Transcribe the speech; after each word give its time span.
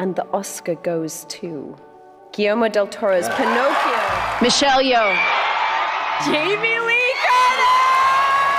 And 0.00 0.14
the 0.14 0.24
Oscar 0.32 0.76
goes 0.76 1.24
to 1.28 1.76
Guillermo 2.32 2.68
del 2.68 2.86
Toro's 2.86 3.28
Pinocchio. 3.30 3.98
Michelle 4.40 4.80
Yeoh. 4.80 5.16
Jamie 6.24 6.78
Lee 6.78 7.14
Curtis. 7.18 7.68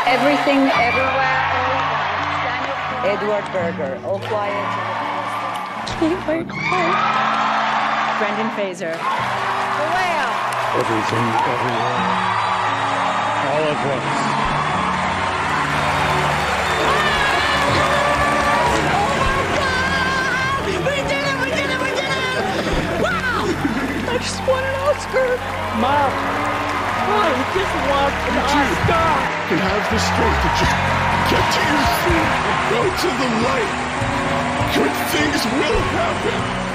Everything, 0.06 0.60
everywhere, 0.76 1.40
all 1.56 3.08
Edward 3.08 3.46
Berger. 3.54 4.02
All 4.06 4.20
quiet. 4.20 4.68
Brendan 8.20 8.50
Fraser. 8.56 8.92
The 8.92 9.88
whale. 9.96 10.32
Everything, 10.76 11.26
everywhere, 11.48 12.04
all 13.48 13.64
at 13.64 13.80
once. 13.88 14.39
Just 24.22 24.40
want 24.48 24.66
an 24.66 24.76
Oscar. 24.88 25.28
Mom, 25.80 26.12
I 26.12 27.32
just 27.56 27.76
want 27.88 28.14
an 28.28 28.36
Oscar. 28.44 29.30
can 29.48 29.60
have 29.64 29.86
the 29.90 30.00
strength 30.00 30.40
to 30.44 30.50
just 30.60 30.76
get 31.32 31.46
to 31.56 31.62
your 31.64 31.86
feet 32.04 32.32
and 32.48 32.60
go 32.70 32.82
to 32.84 33.10
the 33.20 33.30
light. 33.48 33.74
Good 34.76 34.96
things 35.12 35.42
will 35.58 35.82
happen. 35.96 36.69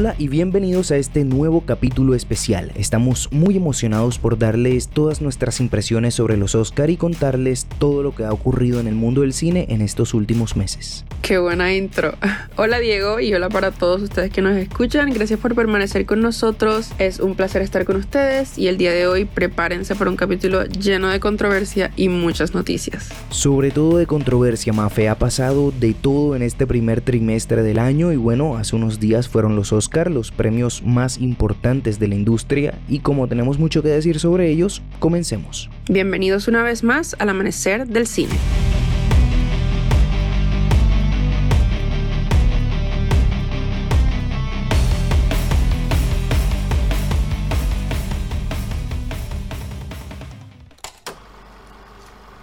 Hola 0.00 0.14
y 0.16 0.28
bienvenidos 0.28 0.92
a 0.92 0.96
este 0.96 1.24
nuevo 1.24 1.62
capítulo 1.62 2.14
especial. 2.14 2.70
Estamos 2.76 3.32
muy 3.32 3.56
emocionados 3.56 4.20
por 4.20 4.38
darles 4.38 4.86
todas 4.86 5.20
nuestras 5.20 5.58
impresiones 5.58 6.14
sobre 6.14 6.36
los 6.36 6.54
Oscar 6.54 6.88
y 6.88 6.96
contarles 6.96 7.66
todo 7.80 8.04
lo 8.04 8.14
que 8.14 8.22
ha 8.22 8.32
ocurrido 8.32 8.78
en 8.78 8.86
el 8.86 8.94
mundo 8.94 9.22
del 9.22 9.32
cine 9.32 9.66
en 9.70 9.80
estos 9.80 10.14
últimos 10.14 10.56
meses. 10.56 11.04
Qué 11.20 11.38
buena 11.38 11.74
intro. 11.74 12.14
Hola 12.56 12.78
Diego 12.78 13.18
y 13.18 13.34
hola 13.34 13.48
para 13.48 13.70
todos 13.70 14.02
ustedes 14.02 14.30
que 14.30 14.40
nos 14.40 14.56
escuchan. 14.56 15.12
Gracias 15.12 15.38
por 15.40 15.54
permanecer 15.54 16.06
con 16.06 16.20
nosotros. 16.20 16.90
Es 16.98 17.18
un 17.18 17.34
placer 17.34 17.62
estar 17.62 17.84
con 17.84 17.96
ustedes 17.96 18.56
y 18.56 18.68
el 18.68 18.78
día 18.78 18.92
de 18.92 19.06
hoy 19.08 19.24
prepárense 19.24 19.96
para 19.96 20.10
un 20.10 20.16
capítulo 20.16 20.64
lleno 20.64 21.08
de 21.08 21.18
controversia 21.18 21.90
y 21.96 22.08
muchas 22.08 22.54
noticias. 22.54 23.08
Sobre 23.30 23.72
todo 23.72 23.98
de 23.98 24.06
controversia, 24.06 24.72
Mafe, 24.72 25.08
ha 25.08 25.18
pasado 25.18 25.72
de 25.72 25.92
todo 25.92 26.36
en 26.36 26.42
este 26.42 26.66
primer 26.68 27.00
trimestre 27.00 27.62
del 27.62 27.80
año 27.80 28.12
y 28.12 28.16
bueno, 28.16 28.56
hace 28.56 28.76
unos 28.76 29.00
días 29.00 29.28
fueron 29.28 29.56
los 29.56 29.72
Oscar, 29.72 29.87
los 29.88 30.30
premios 30.30 30.82
más 30.84 31.18
importantes 31.18 31.98
de 31.98 32.08
la 32.08 32.14
industria 32.14 32.78
y 32.88 33.00
como 33.00 33.26
tenemos 33.26 33.58
mucho 33.58 33.82
que 33.82 33.88
decir 33.88 34.20
sobre 34.20 34.50
ellos, 34.50 34.82
comencemos. 34.98 35.70
Bienvenidos 35.88 36.46
una 36.46 36.62
vez 36.62 36.84
más 36.84 37.16
al 37.18 37.30
amanecer 37.30 37.86
del 37.86 38.06
cine. 38.06 38.34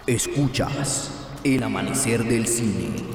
Escuchas 0.08 1.30
el 1.44 1.64
amanecer 1.64 2.24
del 2.24 2.46
cine. 2.48 3.15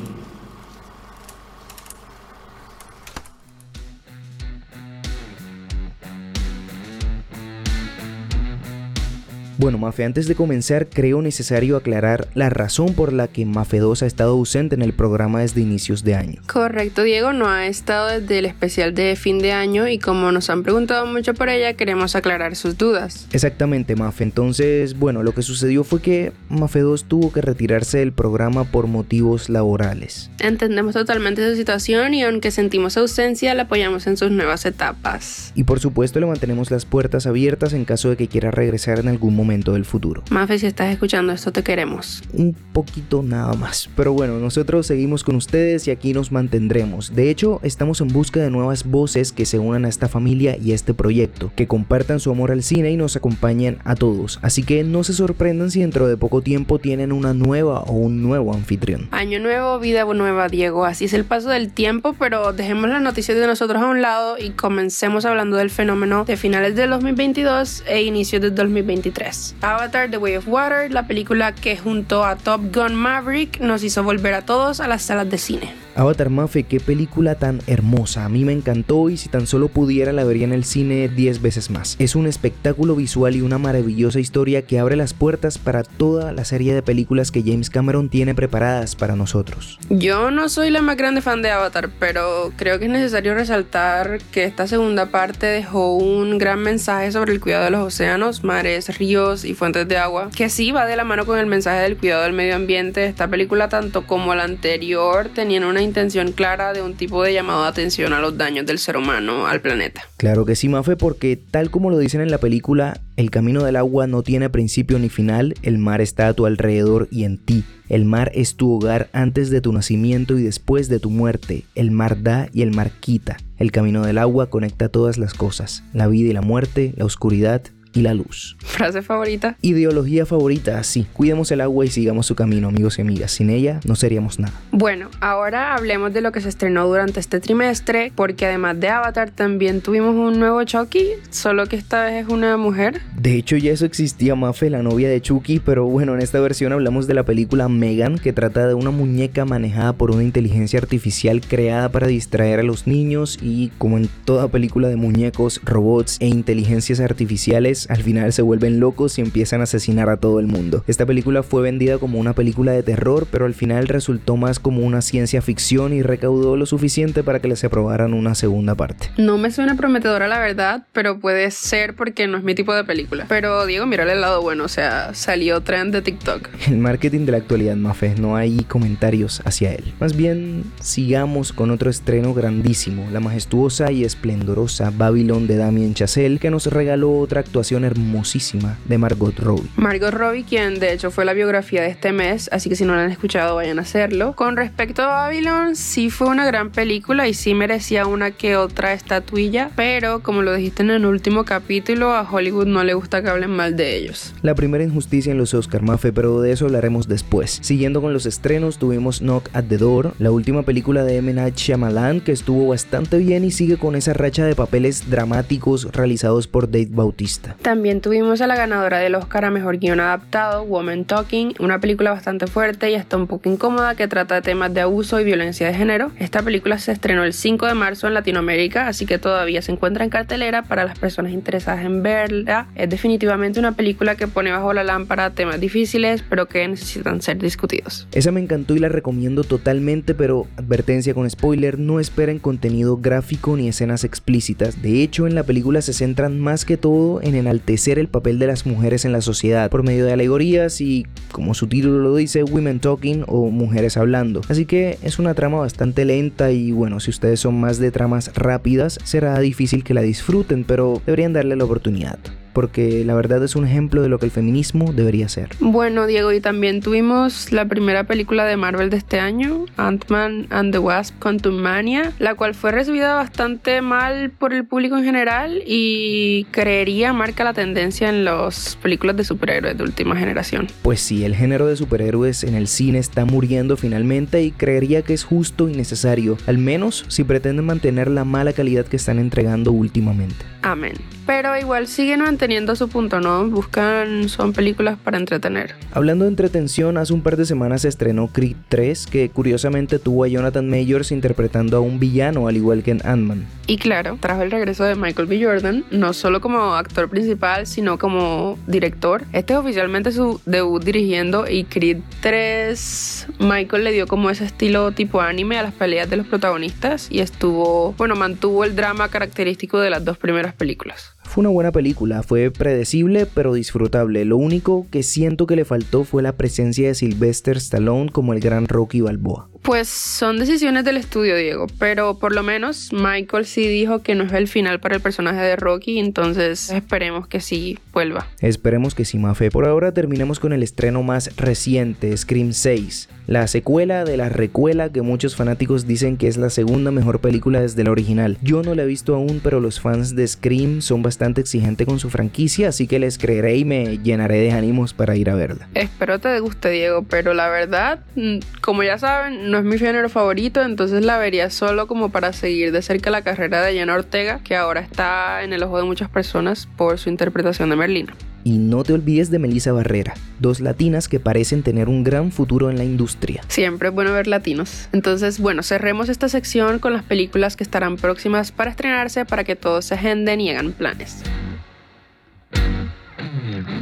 Bueno, 9.61 9.77
Mafe, 9.77 10.05
antes 10.05 10.27
de 10.27 10.34
comenzar, 10.34 10.88
creo 10.88 11.21
necesario 11.21 11.76
aclarar 11.76 12.28
la 12.32 12.48
razón 12.48 12.94
por 12.94 13.12
la 13.12 13.28
que 13.28 13.44
Mafe 13.44 13.78
2 13.78 14.03
ha 14.03 14.06
estado 14.06 14.31
ausente 14.31 14.75
en 14.75 14.81
el 14.81 14.94
programa 14.94 15.43
desde 15.43 15.60
inicios 15.60 16.03
de 16.03 16.15
año. 16.15 16.41
Correcto, 16.50 17.03
Diego, 17.03 17.34
no 17.34 17.47
ha 17.47 17.66
estado 17.66 18.09
desde 18.09 18.38
el 18.38 18.47
especial 18.47 18.94
de 18.94 19.16
fin 19.16 19.38
de 19.38 19.53
año 19.53 19.87
y 19.87 19.98
como 19.98 20.32
nos 20.32 20.48
han 20.48 20.62
preguntado 20.62 21.04
mucho 21.04 21.34
por 21.34 21.50
ella, 21.50 21.75
queremos 21.75 22.16
aclarar 22.16 22.56
sus 22.56 22.78
dudas. 22.78 23.26
Exactamente, 23.32 23.97
Mafe. 23.97 24.25
Entonces, 24.25 24.98
bueno, 24.98 25.22
lo 25.22 25.34
que 25.34 25.43
sucedió 25.43 25.84
fue 25.84 26.00
que 26.00 26.32
Mafe 26.48 26.81
2 26.81 27.04
tuvo 27.04 27.31
que 27.31 27.42
retirarse 27.42 27.98
del 27.98 28.12
programa 28.12 28.65
por 28.65 28.87
motivos 28.87 29.50
laborales. 29.50 30.31
Entendemos 30.38 30.94
totalmente 30.94 31.47
su 31.47 31.54
situación 31.54 32.15
y 32.15 32.22
aunque 32.22 32.50
sentimos 32.50 32.97
ausencia, 32.97 33.54
la 33.54 33.65
apoyamos 33.65 34.06
en 34.06 34.16
sus 34.16 34.31
nuevas 34.31 34.65
etapas. 34.65 35.53
Y 35.54 35.65
por 35.65 35.81
supuesto 35.81 36.19
le 36.19 36.25
mantenemos 36.25 36.71
las 36.71 36.87
puertas 36.87 37.27
abiertas 37.27 37.75
en 37.75 37.84
caso 37.84 38.09
de 38.09 38.16
que 38.16 38.27
quiera 38.27 38.50
regresar 38.50 39.00
en 39.00 39.09
algún 39.09 39.37
momento 39.37 39.50
del 39.50 39.84
futuro. 39.84 40.22
Mafe, 40.31 40.61
si 40.61 40.66
estás 40.66 40.93
escuchando 40.93 41.33
esto, 41.33 41.50
te 41.50 41.65
queremos. 41.65 42.22
Un 42.33 42.55
poquito 42.72 43.22
nada 43.22 43.55
más. 43.55 43.91
Pero 43.97 44.12
bueno, 44.12 44.38
nosotros 44.38 44.87
seguimos 44.87 45.25
con 45.25 45.34
ustedes 45.34 45.88
y 45.88 45.91
aquí 45.91 46.12
nos 46.12 46.31
mantendremos. 46.31 47.15
De 47.16 47.31
hecho, 47.31 47.59
estamos 47.65 48.00
en 48.00 48.09
busca 48.09 48.41
de 48.41 48.50
nuevas 48.50 48.84
voces 48.84 49.33
que 49.33 49.47
se 49.47 49.59
unan 49.59 49.84
a 49.84 49.89
esta 49.89 50.09
familia 50.09 50.56
y 50.56 50.71
a 50.71 50.75
este 50.77 50.94
proyecto, 50.94 51.50
que 51.56 51.66
compartan 51.66 52.21
su 52.21 52.31
amor 52.31 52.53
al 52.53 52.62
cine 52.62 52.93
y 52.93 52.97
nos 52.97 53.16
acompañen 53.16 53.78
a 53.84 53.97
todos. 53.97 54.39
Así 54.43 54.62
que 54.62 54.84
no 54.84 55.03
se 55.03 55.12
sorprendan 55.12 55.72
si 55.72 55.81
dentro 55.81 56.06
de 56.06 56.16
poco 56.16 56.43
tiempo 56.43 56.78
tienen 56.78 57.10
una 57.10 57.34
nueva 57.34 57.81
o 57.81 57.93
un 57.94 58.22
nuevo 58.22 58.55
anfitrión. 58.55 59.09
Año 59.10 59.41
nuevo, 59.41 59.81
vida 59.81 60.05
nueva, 60.15 60.49
Diego. 60.49 60.84
Así 60.84 61.06
es 61.06 61.12
el 61.12 61.25
paso 61.25 61.50
del 61.50 61.72
tiempo, 61.72 62.15
pero 62.19 62.53
dejemos 62.53 62.89
las 62.89 63.03
noticias 63.03 63.37
de 63.37 63.47
nosotros 63.47 63.83
a 63.83 63.87
un 63.89 64.03
lado 64.03 64.37
y 64.39 64.50
comencemos 64.50 65.25
hablando 65.25 65.56
del 65.56 65.71
fenómeno 65.71 66.25
de 66.25 66.37
finales 66.37 66.77
del 66.77 66.91
2022 66.91 67.84
e 67.87 68.03
inicios 68.03 68.43
del 68.43 68.55
2023. 68.55 69.40
Avatar 69.61 70.11
The 70.11 70.19
Way 70.19 70.37
of 70.37 70.49
Water, 70.49 70.93
la 70.93 71.06
película 71.06 71.55
que 71.55 71.77
junto 71.77 72.25
a 72.25 72.37
Top 72.37 72.75
Gun 72.75 72.95
Maverick 72.95 73.61
nos 73.61 73.83
hizo 73.83 74.03
volver 74.03 74.34
a 74.34 74.43
todos 74.43 74.81
a 74.81 74.89
las 74.89 75.03
salas 75.03 75.31
de 75.31 75.39
cine. 75.39 75.79
Avatar 75.95 76.31
Mafe, 76.31 76.62
qué 76.62 76.81
película 76.81 77.34
tan 77.34 77.61
hermosa. 77.67 78.25
A 78.25 78.28
mí 78.28 78.45
me 78.45 78.53
encantó 78.53 79.11
y 79.11 79.17
si 79.17 79.28
tan 79.28 79.47
solo 79.47 79.69
pudiera 79.69 80.12
la 80.12 80.25
vería 80.25 80.45
en 80.45 80.53
el 80.53 80.65
cine 80.65 81.09
10 81.09 81.43
veces 81.43 81.71
más. 81.71 81.97
Es 81.99 82.15
un 82.15 82.27
espectáculo 82.27 82.97
visual 82.97 83.37
y 83.37 83.43
una 83.43 83.59
maravillosa 83.59 84.21
historia 84.21 84.62
que 84.62 84.78
abre 84.78 84.97
las 84.97 85.15
puertas 85.15 85.59
para 85.59 85.83
toda 85.83 86.33
la 86.33 86.45
serie 86.45 86.75
de 86.75 86.83
películas 86.83 87.31
que 87.31 87.43
James 87.43 87.71
Cameron 87.71 88.09
tiene 88.09 88.34
preparadas 88.34 88.97
para 88.97 89.17
nosotros. 89.17 89.78
Yo 89.89 90.31
no 90.31 90.49
soy 90.49 90.71
la 90.71 90.83
más 90.83 90.97
grande 90.97 91.23
fan 91.23 91.43
de 91.43 91.51
Avatar, 91.51 91.91
pero 91.99 92.53
creo 92.57 92.78
que 92.78 92.87
es 92.87 92.91
necesario 92.91 93.34
resaltar 93.34 94.19
que 94.33 94.45
esta 94.45 94.67
segunda 94.67 95.07
parte 95.07 95.47
dejó 95.47 95.97
un 95.97 96.39
gran 96.39 96.61
mensaje 96.61 97.12
sobre 97.12 97.33
el 97.33 97.41
cuidado 97.41 97.65
de 97.65 97.71
los 97.71 97.87
océanos, 97.87 98.45
mares, 98.45 98.97
ríos 98.99 99.45
y 99.45 99.55
fuentes 99.55 99.89
de 99.89 99.97
agua, 99.97 100.31
que 100.34 100.49
sí 100.49 100.72
va 100.72 100.87
de 100.87 100.97
la 100.97 101.05
mano 101.05 101.27
con 101.27 101.39
el 101.39 101.47
mensaje 101.47 101.83
del 101.83 101.97
cuidado 101.97 102.22
del 102.22 102.33
medio 102.33 102.57
ambiente. 102.57 103.07
Esta 103.07 103.28
película, 103.28 103.69
tanto 103.69 104.07
como 104.07 104.34
la 104.34 104.45
anterior, 104.45 105.28
tenían 105.34 105.65
una 105.65 105.79
intención 105.82 106.32
clara 106.32 106.72
de 106.72 106.82
un 106.82 106.94
tipo 106.94 107.22
de 107.22 107.32
llamado 107.32 107.62
de 107.62 107.68
atención 107.68 108.12
a 108.12 108.20
los 108.20 108.36
daños 108.36 108.66
del 108.66 108.78
ser 108.78 108.96
humano 108.96 109.46
al 109.46 109.60
planeta. 109.60 110.02
Claro 110.16 110.44
que 110.44 110.56
sí, 110.56 110.68
Mafe, 110.68 110.96
porque 110.96 111.36
tal 111.36 111.70
como 111.70 111.91
lo 111.91 111.98
dicen 111.98 112.20
en 112.20 112.30
la 112.30 112.38
película, 112.38 113.00
el 113.16 113.30
camino 113.30 113.64
del 113.64 113.76
agua 113.76 114.06
no 114.06 114.22
tiene 114.22 114.50
principio 114.50 114.98
ni 114.98 115.08
final, 115.08 115.54
el 115.62 115.78
mar 115.78 116.00
está 116.00 116.28
a 116.28 116.34
tu 116.34 116.46
alrededor 116.46 117.08
y 117.10 117.24
en 117.24 117.38
ti. 117.38 117.64
El 117.88 118.04
mar 118.04 118.30
es 118.34 118.56
tu 118.56 118.72
hogar 118.72 119.08
antes 119.12 119.50
de 119.50 119.60
tu 119.60 119.72
nacimiento 119.72 120.38
y 120.38 120.42
después 120.42 120.88
de 120.88 121.00
tu 121.00 121.10
muerte. 121.10 121.64
El 121.74 121.91
mar 121.91 122.22
da 122.22 122.48
y 122.52 122.62
el 122.62 122.70
mar 122.70 122.92
quita. 123.00 123.36
El 123.58 123.72
camino 123.72 124.06
del 124.06 124.18
agua 124.18 124.48
conecta 124.48 124.88
todas 124.88 125.18
las 125.18 125.34
cosas, 125.34 125.82
la 125.92 126.06
vida 126.06 126.30
y 126.30 126.32
la 126.32 126.41
muerte, 126.41 126.94
la 126.97 127.04
oscuridad 127.04 127.62
y 127.93 128.03
la 128.03 128.15
luz. 128.15 128.56
Frase 128.61 129.03
favorita. 129.03 129.56
Ideología 129.62 130.27
favorita, 130.27 130.83
sí. 130.84 131.06
Cuidemos 131.12 131.51
el 131.51 131.61
agua 131.61 131.84
y 131.84 131.89
sigamos 131.89 132.27
su 132.27 132.34
camino, 132.34 132.69
amigos 132.69 132.99
y 132.99 133.03
amigas. 133.03 133.33
Sin 133.33 133.51
ella 133.51 133.81
no 133.84 133.97
seríamos 133.97 134.39
nada. 134.39 134.55
Bueno, 134.73 135.09
ahora 135.21 135.75
hablemos 135.75 136.12
de 136.12 136.21
lo 136.21 136.33
que 136.33 136.41
se 136.41 136.49
estrenó 136.49 136.87
durante 136.87 137.21
este 137.21 137.41
trimestre, 137.41 138.12
porque 138.15 138.47
además 138.47 138.78
de 138.81 138.89
Avatar 138.89 139.31
también 139.31 139.81
tuvimos 139.81 140.15
un 140.15 140.39
nuevo 140.39 140.63
Chucky, 140.65 141.07
solo 141.31 141.66
que 141.66 141.77
esta 141.77 142.04
vez 142.04 142.25
es 142.25 142.33
una 142.33 142.57
mujer. 142.57 143.01
De 143.16 143.34
hecho, 143.34 143.57
ya 143.57 143.72
eso 143.72 143.87
existía 143.87 144.34
Mafe, 144.34 144.71
la 144.71 144.83
novia 144.83 145.09
de 145.09 145.21
Chucky, 145.21 145.59
pero 145.59 145.86
bueno, 145.86 146.15
en 146.15 146.21
esta 146.21 146.41
versión 146.41 146.72
hablamos 146.72 147.07
de 147.07 147.15
la 147.15 147.25
película 147.25 147.69
Megan, 147.69 148.19
que 148.19 148.33
trata 148.33 148.66
de 148.66 148.75
una 148.75 148.91
muñeca 148.91 149.45
manejada 149.45 149.93
por 149.93 150.10
una 150.10 150.22
inteligencia 150.22 150.78
artificial 150.78 151.41
creada 151.41 151.91
para 151.91 152.07
distraer 152.07 152.60
a 152.60 152.63
los 152.63 152.86
niños 152.86 153.39
y 153.43 153.71
como 153.78 153.98
en 153.98 154.09
toda 154.25 154.48
película 154.48 154.89
de 154.89 154.97
muñecos, 154.97 155.60
robots 155.65 156.16
e 156.21 156.28
inteligencias 156.28 157.01
artificiales, 157.01 157.79
al 157.88 158.03
final 158.03 158.32
se 158.32 158.42
vuelven 158.42 158.80
locos 158.80 159.18
y 159.18 159.22
empiezan 159.22 159.60
a 159.60 159.65
asesinar 159.65 160.10
a 160.10 160.16
todo 160.18 160.41
el 160.41 160.47
mundo. 160.47 160.84
Esta 160.86 161.06
película 161.06 161.42
fue 161.42 161.62
vendida 161.62 161.98
como 161.98 162.18
una 162.18 162.34
película 162.34 162.72
de 162.72 162.82
terror, 162.82 163.27
pero 163.30 163.47
al 163.47 163.54
final 163.54 163.88
resultó 163.88 164.36
más 164.36 164.59
como 164.59 164.84
una 164.84 165.03
ciencia 165.03 165.42
ficción 165.42 165.92
y 165.92 166.03
recaudó 166.03 166.56
lo 166.56 166.66
suficiente 166.66 167.22
para 167.22 167.41
que 167.41 167.48
les 167.48 167.65
aprobaran 167.65 168.15
una 168.15 168.34
segunda 168.34 168.74
parte. 168.74 169.10
No 169.16 169.38
me 169.38 169.50
suena 169.50 169.77
prometedora 169.77 170.28
la 170.28 170.38
verdad, 170.38 170.86
pero 170.92 171.21
puede 171.21 171.50
ser 171.50 171.94
porque 171.94 172.27
no 172.27 172.38
es 172.38 172.44
mi 172.44 172.54
tipo 172.54 172.74
de 172.74 172.84
película. 172.84 173.27
Pero 173.28 173.66
Diego, 173.66 173.86
mira 173.86 174.10
el 174.10 174.21
lado 174.21 174.42
bueno, 174.42 174.65
o 174.65 174.68
sea, 174.68 175.15
salió 175.15 175.60
trend 175.60 175.92
de 175.92 176.03
TikTok. 176.03 176.48
El 176.68 176.78
marketing 176.78 177.26
de 177.26 177.33
la 177.33 177.38
actualidad, 177.38 177.76
Mafe, 177.76 178.15
no 178.18 178.36
hay 178.36 178.65
comentarios 178.65 179.42
hacia 179.44 179.72
él. 179.72 179.94
Más 180.00 180.16
bien, 180.16 180.65
sigamos 180.80 181.53
con 181.53 181.71
otro 181.71 181.91
estreno 181.91 182.34
grandísimo, 182.34 183.09
la 183.12 183.21
majestuosa 183.21 183.92
y 183.92 184.04
esplendorosa 184.04 184.91
Babylon 184.97 185.47
de 185.47 185.56
Damien 185.56 185.94
Chazelle, 185.94 186.38
que 186.38 186.50
nos 186.50 186.66
regaló 186.66 187.18
otra 187.18 187.41
actuación 187.41 187.70
interpretación 187.71 187.84
hermosísima 187.84 188.78
de 188.87 188.99
Margot 188.99 189.39
Robbie. 189.39 189.71
Margot 189.77 190.13
Robbie, 190.13 190.45
quien 190.45 190.78
de 190.81 190.93
hecho 190.93 191.11
fue 191.11 191.25
la 191.25 191.33
biografía 191.33 191.83
de 191.83 191.89
este 191.89 192.13
mes, 192.13 192.49
así 192.53 192.69
que 192.69 192.77
si 192.77 192.84
no 192.84 192.95
la 192.95 193.05
han 193.05 193.11
escuchado 193.11 193.57
vayan 193.57 193.78
a 193.78 193.83
hacerlo. 193.83 194.34
Con 194.34 194.57
respecto 194.57 195.03
a 195.03 195.07
Babylon, 195.07 195.77
sí 195.77 196.11
fue 196.11 196.28
una 196.28 196.47
gran 196.47 196.71
película 196.71 197.28
y 197.28 197.34
sí 197.34 197.55
merecía 197.55 198.07
una 198.07 198.33
que 198.33 198.57
otra 198.57 198.93
estatuilla, 198.93 199.71
pero 199.77 200.22
como 200.22 200.43
lo 200.43 200.55
dijiste 200.55 200.83
en 200.83 200.91
el 200.91 201.07
último 201.07 201.45
capítulo, 201.45 202.13
a 202.15 202.28
Hollywood 202.28 202.67
no 202.67 202.83
le 202.84 202.95
gusta 202.95 203.22
que 203.22 203.28
hablen 203.28 203.51
mal 203.51 203.77
de 203.77 203.97
ellos. 203.97 204.34
La 204.43 204.55
primera 204.55 204.84
injusticia 204.84 205.33
en 205.33 205.39
los 205.39 205.55
Oscar 205.55 205.83
Mafe, 205.83 206.13
pero 206.13 206.41
de 206.41 206.53
eso 206.53 206.67
hablaremos 206.67 207.09
después. 207.09 207.59
Siguiendo 207.63 208.01
con 208.01 208.13
los 208.13 208.27
estrenos, 208.27 208.78
tuvimos 208.78 209.21
Knock 209.21 209.49
at 209.53 209.65
the 209.65 209.78
Door, 209.78 210.15
la 210.19 210.31
última 210.31 210.63
película 210.63 211.05
de 211.05 211.17
M. 211.17 211.33
Night 211.33 211.57
Shyamalan 211.57 212.21
que 212.21 212.33
estuvo 212.33 212.69
bastante 212.69 213.19
bien 213.19 213.45
y 213.45 213.51
sigue 213.51 213.77
con 213.77 213.95
esa 213.97 214.13
racha 214.13 214.45
de 214.45 214.55
papeles 214.55 215.11
dramáticos 215.11 215.93
realizados 215.93 216.47
por 216.47 216.71
Dave 216.71 216.89
Bautista. 216.91 217.57
También 217.62 218.01
tuvimos 218.01 218.41
a 218.41 218.47
la 218.47 218.57
ganadora 218.57 218.98
del 218.98 219.15
Oscar 219.15 219.45
a 219.45 219.51
Mejor 219.51 219.77
Guión 219.77 220.01
Adaptado, 220.01 220.65
Woman 220.65 221.04
Talking, 221.04 221.54
una 221.59 221.78
película 221.78 222.10
bastante 222.10 222.47
fuerte 222.47 222.91
y 222.91 222.95
hasta 222.95 223.18
un 223.18 223.27
poco 223.27 223.51
incómoda 223.51 223.95
que 223.97 224.09
trata 224.09 224.36
de 224.36 224.41
temas 224.41 224.72
de 224.72 224.80
abuso 224.80 225.21
y 225.21 225.24
violencia 225.24 225.66
de 225.66 225.74
género. 225.74 226.10
Esta 226.18 226.41
película 226.41 226.78
se 226.78 226.92
estrenó 226.92 227.22
el 227.22 227.34
5 227.34 227.66
de 227.66 227.74
marzo 227.74 228.07
en 228.07 228.15
Latinoamérica, 228.15 228.89
así 228.89 229.04
que 229.04 229.18
todavía 229.18 229.60
se 229.60 229.72
encuentra 229.72 230.04
en 230.04 230.10
cartelera 230.10 230.62
para 230.62 230.84
las 230.84 230.98
personas 230.98 231.33
interesadas 231.33 231.84
en 231.84 232.03
verla. 232.03 232.66
Es 232.77 232.89
definitivamente 232.89 233.60
una 233.60 233.72
película 233.72 234.15
que 234.15 234.27
pone 234.27 234.51
bajo 234.51 234.72
la 234.72 234.83
lámpara 234.83 235.30
temas 235.30 235.60
difíciles, 235.60 236.24
pero 236.27 236.47
que 236.47 236.66
necesitan 236.66 237.21
ser 237.21 237.36
discutidos. 237.36 238.09
Esa 238.12 238.33
me 238.33 238.41
encantó 238.41 238.74
y 238.74 238.78
la 238.78 238.89
recomiendo 238.89 239.45
totalmente, 239.45 240.15
pero 240.15 240.47
advertencia 240.57 241.12
con 241.12 241.28
spoiler, 241.28 241.78
no 241.78 242.01
esperen 242.01 242.39
contenido 242.39 242.97
gráfico 242.97 243.54
ni 243.54 243.68
escenas 243.68 244.04
explícitas. 244.04 244.80
De 244.80 245.03
hecho, 245.03 245.27
en 245.27 245.34
la 245.34 245.42
película 245.42 245.83
se 245.83 245.92
centran 245.92 246.41
más 246.41 246.65
que 246.65 246.78
todo 246.78 247.21
en 247.21 247.34
enaltecer 247.50 247.98
el 247.98 248.06
papel 248.06 248.38
de 248.38 248.47
las 248.47 248.64
mujeres 248.64 249.04
en 249.04 249.12
la 249.12 249.20
sociedad 249.20 249.68
por 249.70 249.82
medio 249.82 250.06
de 250.06 250.12
alegorías 250.12 250.80
y, 250.80 251.04
como 251.32 251.54
su 251.54 251.66
título 251.66 251.98
lo 251.98 252.14
dice, 252.14 252.44
Women 252.44 252.78
Talking 252.78 253.24
o 253.26 253.50
Mujeres 253.50 253.97
Hablando. 253.97 254.41
Así 254.48 254.66
que 254.66 254.98
es 255.02 255.18
una 255.18 255.34
trama 255.34 255.58
bastante 255.58 256.04
lenta 256.04 256.52
y 256.52 256.70
bueno, 256.70 257.00
si 257.00 257.11
ustedes 257.11 257.40
son 257.40 257.58
más 257.58 257.78
de 257.78 257.90
tramas 257.90 258.32
rápidas, 258.35 259.00
será 259.02 259.38
difícil 259.40 259.82
que 259.82 259.94
la 259.94 260.02
disfruten, 260.02 260.62
pero 260.62 261.02
deberían 261.04 261.32
darle 261.32 261.56
la 261.56 261.64
oportunidad 261.64 262.18
porque 262.52 263.04
la 263.04 263.14
verdad 263.14 263.42
es 263.42 263.56
un 263.56 263.66
ejemplo 263.66 264.02
de 264.02 264.08
lo 264.08 264.18
que 264.18 264.26
el 264.26 264.30
feminismo 264.30 264.92
debería 264.92 265.28
ser. 265.28 265.50
Bueno, 265.61 266.06
Diego, 266.06 266.32
y 266.32 266.40
también 266.40 266.80
tuvimos 266.80 267.52
la 267.52 267.66
primera 267.66 268.04
película 268.04 268.44
de 268.44 268.56
Marvel 268.56 268.90
de 268.90 268.97
este 268.97 269.20
año, 269.20 269.66
Ant-Man 269.76 270.47
and 270.50 270.73
the 270.73 270.78
Wasp 270.78 271.18
Quantumania, 271.18 272.12
la 272.18 272.35
cual 272.35 272.54
fue 272.54 272.73
recibida 272.73 273.14
bastante 273.14 273.80
mal 273.82 274.30
por 274.30 274.52
el 274.52 274.64
público 274.64 274.97
en 274.97 275.04
general 275.04 275.62
y 275.66 276.47
creería 276.50 277.12
marca 277.12 277.44
la 277.44 277.52
tendencia 277.52 278.08
en 278.08 278.25
las 278.25 278.76
películas 278.82 279.16
de 279.16 279.25
superhéroes 279.25 279.76
de 279.76 279.85
última 279.85 280.16
generación. 280.16 280.68
Pues 280.82 281.00
sí, 281.00 281.25
el 281.25 281.35
género 281.35 281.66
de 281.66 281.76
superhéroes 281.76 282.44
en 282.44 282.54
el 282.54 282.66
cine 282.66 282.99
está 282.99 283.25
muriendo 283.25 283.76
finalmente 283.76 284.42
y 284.42 284.50
creería 284.50 285.02
que 285.02 285.14
es 285.14 285.25
justo 285.25 285.68
y 285.68 285.75
necesario, 285.75 286.37
al 286.47 286.58
menos 286.58 287.04
si 287.08 287.25
pretenden 287.25 287.66
mantener 287.66 288.08
la 288.08 288.25
mala 288.25 288.52
calidad 288.52 288.87
que 288.87 288.97
están 288.97 289.18
entregando 289.18 289.73
últimamente. 289.73 290.44
Amén. 290.62 290.94
Pero 291.26 291.56
igual 291.56 291.87
siguen 291.87 292.23
manteniendo 292.40 292.75
su 292.75 292.88
punto, 292.88 293.21
¿no? 293.21 293.47
Buscan, 293.50 294.31
son 294.31 294.54
películas 294.54 294.97
para 295.04 295.19
entretener. 295.19 295.75
Hablando 295.92 296.25
de 296.25 296.31
entretención, 296.31 296.97
hace 296.97 297.12
un 297.12 297.21
par 297.21 297.37
de 297.37 297.45
semanas 297.45 297.83
se 297.83 297.88
estrenó 297.88 298.28
Creed 298.28 298.57
3, 298.71 299.07
que 299.09 299.28
curiosamente 299.28 299.99
tuvo 299.99 300.25
a 300.25 300.28
Jonathan 300.28 300.66
Majors 300.66 301.12
interpretando 301.12 301.76
a 301.76 301.81
un 301.81 302.00
villano, 302.00 302.49
al 302.49 302.57
igual 302.57 302.83
que 302.83 302.92
en 302.92 303.02
Ant-Man. 303.04 303.47
Y 303.66 303.76
claro, 303.76 304.16
trajo 304.19 304.40
el 304.40 304.50
regreso 304.50 304.85
de 304.85 304.95
Michael 304.95 305.28
B. 305.28 305.45
Jordan, 305.45 305.85
no 305.90 306.14
solo 306.14 306.40
como 306.40 306.76
actor 306.76 307.11
principal, 307.11 307.66
sino 307.66 307.99
como 307.99 308.59
director. 308.66 309.25
Este 309.35 309.52
es 309.52 309.59
oficialmente 309.59 310.11
su 310.11 310.40
debut 310.47 310.83
dirigiendo 310.83 311.45
y 311.47 311.64
Creed 311.64 311.99
3, 312.23 313.26
Michael 313.38 313.85
le 313.85 313.93
dio 313.93 314.07
como 314.07 314.31
ese 314.31 314.47
estilo 314.47 314.93
tipo 314.93 315.21
anime 315.21 315.59
a 315.59 315.62
las 315.62 315.75
peleas 315.75 316.09
de 316.09 316.16
los 316.16 316.26
protagonistas 316.26 317.09
y 317.11 317.21
estuvo, 317.21 317.93
bueno, 317.99 318.16
mantuvo 318.16 318.64
el 318.64 318.75
drama 318.75 319.11
característico 319.11 319.78
de 319.78 319.90
las 319.90 320.07
dos 320.07 320.16
primeras 320.16 320.54
películas. 320.54 321.20
Fue 321.30 321.42
una 321.42 321.50
buena 321.50 321.71
película, 321.71 322.25
fue 322.25 322.50
predecible 322.50 323.25
pero 323.25 323.52
disfrutable. 323.54 324.25
Lo 324.25 324.37
único 324.37 324.88
que 324.90 325.04
siento 325.04 325.47
que 325.47 325.54
le 325.54 325.64
faltó 325.64 326.02
fue 326.02 326.25
la 326.25 326.32
presencia 326.32 326.88
de 326.88 326.97
Sylvester 326.97 327.56
Stallone 327.59 328.11
como 328.11 328.32
el 328.32 328.40
gran 328.40 328.66
Rocky 328.66 329.00
Balboa. 329.00 329.50
Pues 329.62 329.88
son 329.88 330.38
decisiones 330.38 330.85
del 330.85 330.97
estudio, 330.97 331.37
Diego, 331.37 331.66
pero 331.78 332.18
por 332.18 332.35
lo 332.35 332.42
menos 332.42 332.92
Michael 332.92 333.45
sí 333.45 333.68
dijo 333.68 334.02
que 334.02 334.14
no 334.14 334.25
es 334.25 334.33
el 334.33 334.49
final 334.49 334.80
para 334.80 334.97
el 334.97 335.02
personaje 335.02 335.40
de 335.40 335.57
Rocky, 335.57 335.99
entonces 335.99 336.71
esperemos 336.71 337.26
que 337.26 337.40
sí 337.40 337.78
vuelva. 337.92 338.26
Esperemos 338.40 338.95
que 338.95 339.04
sí, 339.04 339.18
Mafe. 339.18 339.50
Por 339.50 339.66
ahora 339.66 339.92
terminemos 339.92 340.40
con 340.40 340.52
el 340.52 340.62
estreno 340.62 341.02
más 341.02 341.37
reciente, 341.37 342.16
Scream 342.16 342.52
6, 342.52 343.09
la 343.26 343.47
secuela 343.47 344.04
de 344.04 344.16
la 344.16 344.28
recuela 344.28 344.90
que 344.90 345.02
muchos 345.02 345.37
fanáticos 345.37 345.87
dicen 345.87 346.16
que 346.16 346.26
es 346.26 346.37
la 346.37 346.50
segunda 346.50 346.90
mejor 346.90 347.21
película 347.21 347.61
desde 347.61 347.85
la 347.85 347.90
original. 347.90 348.38
Yo 348.42 348.62
no 348.62 348.75
la 348.75 348.83
he 348.83 348.87
visto 348.87 349.14
aún, 349.14 349.40
pero 349.45 349.61
los 349.61 349.80
fans 349.80 350.16
de 350.16 350.26
Scream 350.26 350.80
son 350.80 351.02
bastante 351.02 351.40
exigentes 351.40 351.87
con 351.87 351.99
su 351.99 352.11
franquicia, 352.11 352.68
así 352.68 352.87
que 352.87 352.99
les 352.99 353.18
creeré 353.18 353.57
y 353.57 353.64
me 353.64 353.99
llenaré 353.99 354.38
de 354.38 354.52
ánimos 354.52 354.95
para 354.95 355.16
ir 355.16 355.30
a 355.30 355.35
verla. 355.35 355.68
Espero 355.75 356.18
te 356.18 356.40
guste, 356.40 356.71
Diego, 356.71 357.04
pero 357.09 357.35
la 357.35 357.49
verdad, 357.49 358.00
mm, 358.16 358.38
como 358.61 358.83
ya 358.83 358.99
saben, 358.99 359.50
no 359.50 359.58
es 359.58 359.64
mi 359.64 359.78
género 359.78 360.08
favorito, 360.08 360.62
entonces 360.62 361.04
la 361.04 361.18
vería 361.18 361.50
solo 361.50 361.87
como 361.87 362.11
para 362.11 362.32
seguir 362.32 362.73
de 362.73 362.82
cerca 362.82 363.11
la 363.11 363.23
carrera 363.23 363.62
de 363.62 363.75
Jenna 363.75 363.94
Ortega, 363.94 364.40
que 364.42 364.56
ahora 364.56 364.80
está 364.80 365.42
en 365.42 365.52
el 365.52 365.62
ojo 365.62 365.78
de 365.78 365.85
muchas 365.85 366.08
personas 366.08 366.68
por 366.76 366.99
su 366.99 367.08
interpretación 367.08 367.68
de 367.70 367.76
Merlina. 367.76 368.14
Y 368.42 368.56
no 368.56 368.85
te 368.85 368.94
olvides 368.94 369.30
de 369.30 369.38
Melissa 369.38 369.73
Barrera, 369.73 370.14
dos 370.38 370.61
latinas 370.61 371.08
que 371.08 371.20
parecen 371.20 371.62
tener 371.62 371.88
un 371.88 372.04
gran 372.04 372.32
futuro 372.32 372.70
en 372.70 372.78
la 372.78 372.85
industria. 372.85 373.42
Siempre 373.49 373.88
es 373.88 373.94
bueno 373.94 374.12
ver 374.12 374.28
latinos. 374.28 374.88
Entonces, 374.92 375.38
bueno, 375.38 375.62
cerremos 375.62 376.08
esta 376.08 376.28
sección 376.30 376.78
con 376.78 376.94
las 376.94 377.02
películas 377.02 377.56
que 377.56 377.64
estarán 377.64 377.97
próximas 377.97 378.52
para 378.52 378.70
estrenarse 378.70 379.26
para 379.26 379.44
que 379.44 379.56
todos 379.56 379.85
se 379.85 379.94
agenden 379.94 380.40
y 380.40 380.50
hagan 380.50 380.73
planes. 380.73 381.23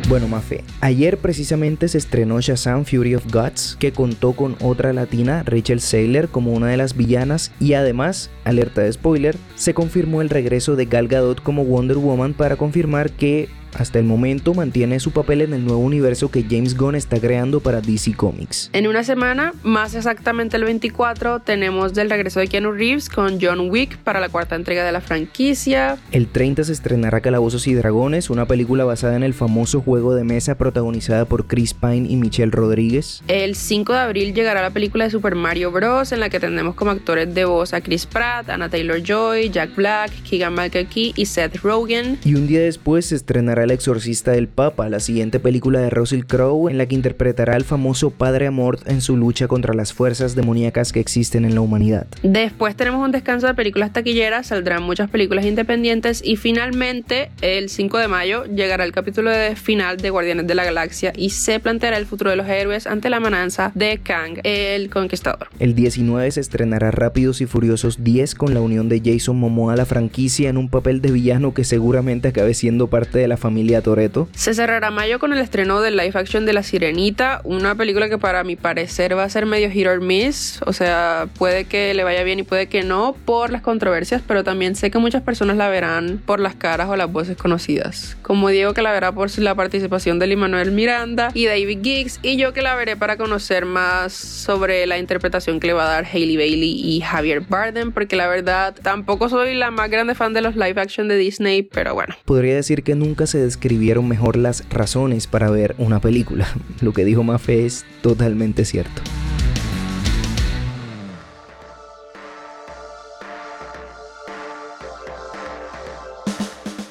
Bueno, 0.09 0.29
Mafe, 0.29 0.65
ayer 0.81 1.19
precisamente 1.19 1.89
se 1.89 1.99
estrenó 1.99 2.41
Shazam 2.41 2.85
Fury 2.85 3.15
of 3.15 3.31
Gods, 3.33 3.77
que 3.79 3.93
contó 3.93 4.33
con 4.33 4.57
otra 4.61 4.93
latina, 4.93 5.43
Rachel 5.45 5.81
Saylor, 5.81 6.29
como 6.29 6.53
una 6.53 6.69
de 6.69 6.77
las 6.77 6.97
villanas, 6.97 7.53
y 7.61 7.75
además, 7.75 8.31
alerta 8.45 8.83
de 8.83 8.93
spoiler, 8.93 9.37
se 9.55 9.75
confirmó 9.75 10.23
el 10.23 10.31
regreso 10.31 10.77
de 10.77 10.87
Gal 10.87 11.09
Gadot 11.09 11.43
como 11.43 11.65
Wonder 11.65 11.99
Woman 11.99 12.35
para 12.35 12.57
confirmar 12.57 13.11
que 13.11 13.49
hasta 13.75 13.99
el 13.99 14.05
momento 14.05 14.55
mantiene 14.55 15.01
su 15.01 15.11
papel 15.11 15.43
en 15.43 15.55
el 15.55 15.65
nuevo 15.65 15.81
universo 15.81 16.31
que 16.31 16.45
James 16.49 16.77
Gunn 16.77 16.95
está 16.95 17.21
creando 17.21 17.61
para 17.61 17.81
DC 17.81 18.15
Comics. 18.15 18.71
En 18.73 18.87
una 18.87 19.05
semana, 19.05 19.53
más 19.63 19.95
exactamente 19.95 20.57
el 20.57 20.65
24, 20.65 21.41
tenemos 21.41 21.95
del 21.95 22.11
regreso 22.11 22.41
de 22.41 22.49
Keanu 22.49 22.73
Reeves 22.73 23.09
con 23.09 23.39
John 23.41 23.71
Wick 23.71 23.99
para 23.99 24.21
la 24.21 24.29
cuarta 24.29 24.57
entrega 24.57 24.85
de 24.85 24.93
la 24.93 25.01
franquicia. 25.01 25.99
El 26.13 26.29
30 26.29 26.65
se 26.65 26.73
estrenará 26.73 27.21
Calabozos 27.21 27.67
y 27.67 27.75
Dragones, 27.75 28.31
una 28.31 28.47
película 28.47 28.85
basada 28.85 29.17
en 29.17 29.23
el 29.23 29.35
famoso 29.35 29.81
juego 29.81 30.15
de 30.15 30.25
mesa 30.25 30.57
protagonizada 30.57 31.25
por 31.25 31.47
Chris 31.47 31.75
Pine 31.75 32.09
y 32.09 32.17
Michelle 32.17 32.51
Rodríguez. 32.51 33.23
El 33.29 33.55
5 33.55 33.93
de 33.93 33.99
abril 33.99 34.35
llegará 34.35 34.63
la 34.63 34.71
película 34.71 35.05
de 35.05 35.11
Super 35.11 35.35
Mario 35.35 35.71
Bros. 35.73 36.13
en 36.13 36.21
la 36.21 36.31
que 36.31 36.41
tendremos 36.41 36.75
como 36.75 36.91
actores 36.91 37.35
de 37.35 37.45
voz 37.45 37.75
a 37.75 37.81
Chris 37.81 38.07
Pratt, 38.07 38.49
Anna 38.51 38.69
Taylor-Joy, 38.69 39.51
Jack 39.51 39.75
Black, 39.75 40.11
Keegan 40.23 40.55
Michael 40.55 40.87
Key 40.87 41.13
y 41.17 41.27
Seth 41.27 41.57
Rogen. 41.57 42.19
Y 42.25 42.35
un 42.35 42.47
día 42.47 42.61
después 42.61 43.07
se 43.07 43.17
estrenará 43.17 43.58
El 43.65 43.71
exorcista 43.71 44.33
del 44.33 44.49
Papa, 44.49 44.89
la 44.89 45.01
siguiente 45.01 45.41
película 45.41 45.81
de 45.81 45.91
Russell 45.91 46.25
Crowe 46.25 46.71
en 46.71 46.79
la 46.79 46.87
que 46.87 46.95
interpretará 46.95 47.55
al 47.55 47.65
famoso 47.65 48.11
Padre 48.11 48.47
Amort 48.47 48.89
en 48.89 49.01
su 49.01 49.17
lucha 49.17 49.49
contra 49.49 49.75
las 49.75 49.93
fuerzas 49.93 50.35
demoníacas 50.35 50.93
que 50.93 51.01
existen 51.01 51.45
en 51.45 51.55
la 51.55 51.61
humanidad. 51.61 52.07
Después 52.23 52.77
tenemos 52.77 53.05
un 53.05 53.11
descanso 53.11 53.47
de 53.47 53.55
películas 53.55 53.93
taquilleras, 53.93 54.47
saldrán 54.47 54.83
muchas 54.83 55.11
películas 55.11 55.45
independientes 55.45 56.23
y 56.25 56.37
finalmente 56.37 57.31
el 57.41 57.69
5 57.69 57.99
de 57.99 58.09
mayo 58.09 58.45
llegará 58.45 58.85
el 58.85 58.93
capítulo 58.93 59.31
de 59.31 59.57
final 59.57 59.97
de 59.97 60.11
Guardianes 60.11 60.47
de 60.47 60.55
la 60.55 60.65
Galaxia 60.65 61.13
y 61.17 61.31
se 61.31 61.61
planteará 61.61 61.97
el 61.97 62.07
futuro 62.07 62.31
de 62.31 62.37
los 62.37 62.49
héroes 62.49 62.87
ante 62.87 63.11
la 63.11 63.17
amenaza 63.17 63.73
de 63.75 63.99
Kang, 63.99 64.39
el 64.45 64.89
Conquistador. 64.89 65.49
El 65.59 65.75
19 65.75 66.31
se 66.31 66.41
estrenará 66.41 66.91
Rápidos 66.91 67.41
y 67.41 67.47
Furiosos 67.47 68.05
10 68.05 68.35
con 68.35 68.55
la 68.55 68.61
unión 68.61 68.89
de 68.89 69.03
Jason 69.05 69.37
Momoa 69.37 69.73
a 69.73 69.77
la 69.77 69.85
franquicia 69.85 70.49
en 70.49 70.57
un 70.57 70.69
papel 70.69 71.01
de 71.01 71.11
villano 71.11 71.55
que 71.55 71.65
seguramente 71.65 72.29
acabe 72.29 72.55
siendo 72.55 72.87
parte 72.87 73.19
de 73.19 73.29
la 73.29 73.37
familia 73.37 73.48
Toreto. 73.83 74.29
Se 74.35 74.55
cerrará 74.55 74.91
mayo 74.91 75.19
con 75.19 75.33
el 75.33 75.39
estreno 75.39 75.81
del 75.81 75.97
live 75.97 76.13
action 76.15 76.47
de 76.47 76.53
La 76.53 76.63
Sirenita, 76.63 77.41
una 77.45 77.75
película 77.75 78.09
que 78.09 78.19
para 78.19 78.45
mi 78.45 78.57
parecer 78.57 79.17
va 79.17 79.25
a 79.25 79.29
ser 79.29 79.47
medio 79.47 79.71
hit 79.71 79.87
or 79.87 80.01
miss, 80.01 80.61
o 80.67 80.73
sea, 80.73 81.29
puede 81.39 81.65
que 81.65 81.95
le 81.95 82.05
vaya 82.05 82.23
bien 82.23 82.39
y 82.39 82.43
puede 82.43 82.67
que 82.67 82.83
no 82.83 83.15
por 83.25 83.51
las 83.51 83.63
controversias, 83.63 84.23
pero 84.27 84.45
también 84.45 84.75
sé 84.75 84.91
que 84.91 84.99
muchas 84.99 85.23
personas 85.23 85.57
la 85.57 85.69
verán 85.69 86.21
por 86.25 86.41
las 86.41 86.55
caras 86.55 86.89
o 86.89 86.97
las 86.97 87.11
voces 87.11 87.37
conocidas. 87.37 88.17
Como 88.23 88.49
Diego 88.49 88.75
que 88.75 88.83
la 88.83 88.93
verá 88.93 89.13
por 89.13 89.29
la 89.39 89.55
participación 89.55 90.19
de 90.19 90.27
Lin-Manuel 90.27 90.73
Miranda 90.73 91.31
y 91.35 91.47
David 91.47 91.81
Giggs, 91.83 92.21
y 92.23 92.37
yo 92.37 92.53
que 92.53 92.63
la 92.63 92.75
veré 92.75 92.97
para 92.97 93.17
conocer 93.17 93.65
más 93.65 94.13
sobre 94.13 94.87
la 94.87 94.99
interpretación 94.99 95.61
que 95.61 95.69
le 95.69 95.73
va 95.73 95.85
a 95.85 95.93
dar 95.93 96.07
Hailey 96.07 96.37
Bailey 96.37 96.81
y 96.81 97.01
Javier 97.01 97.41
Bardem, 97.41 97.93
porque 97.93 98.17
la 98.17 98.29
verdad 98.29 98.75
tampoco 98.83 99.29
soy 99.29 99.55
la 99.55 99.71
más 99.71 99.91
grande 99.91 100.15
fan 100.15 100.33
de 100.33 100.41
los 100.41 100.57
live 100.57 100.81
action 100.81 101.09
de 101.09 101.17
Disney, 101.17 101.63
pero 101.63 101.95
bueno. 101.95 102.15
Podría 102.25 102.55
decir 102.55 102.83
que 102.83 102.95
nunca 102.95 103.27
se 103.27 103.38
describieron 103.39 104.09
mejor 104.09 104.37
las 104.37 104.69
razones 104.71 105.27
para 105.27 105.51
ver 105.51 105.75
una 105.79 106.01
película. 106.01 106.49
Lo 106.81 106.93
que 106.93 107.05
dijo 107.05 107.23
Mafe 107.23 107.67
es 107.67 107.85
totalmente 108.03 108.65
cierto. 108.65 109.03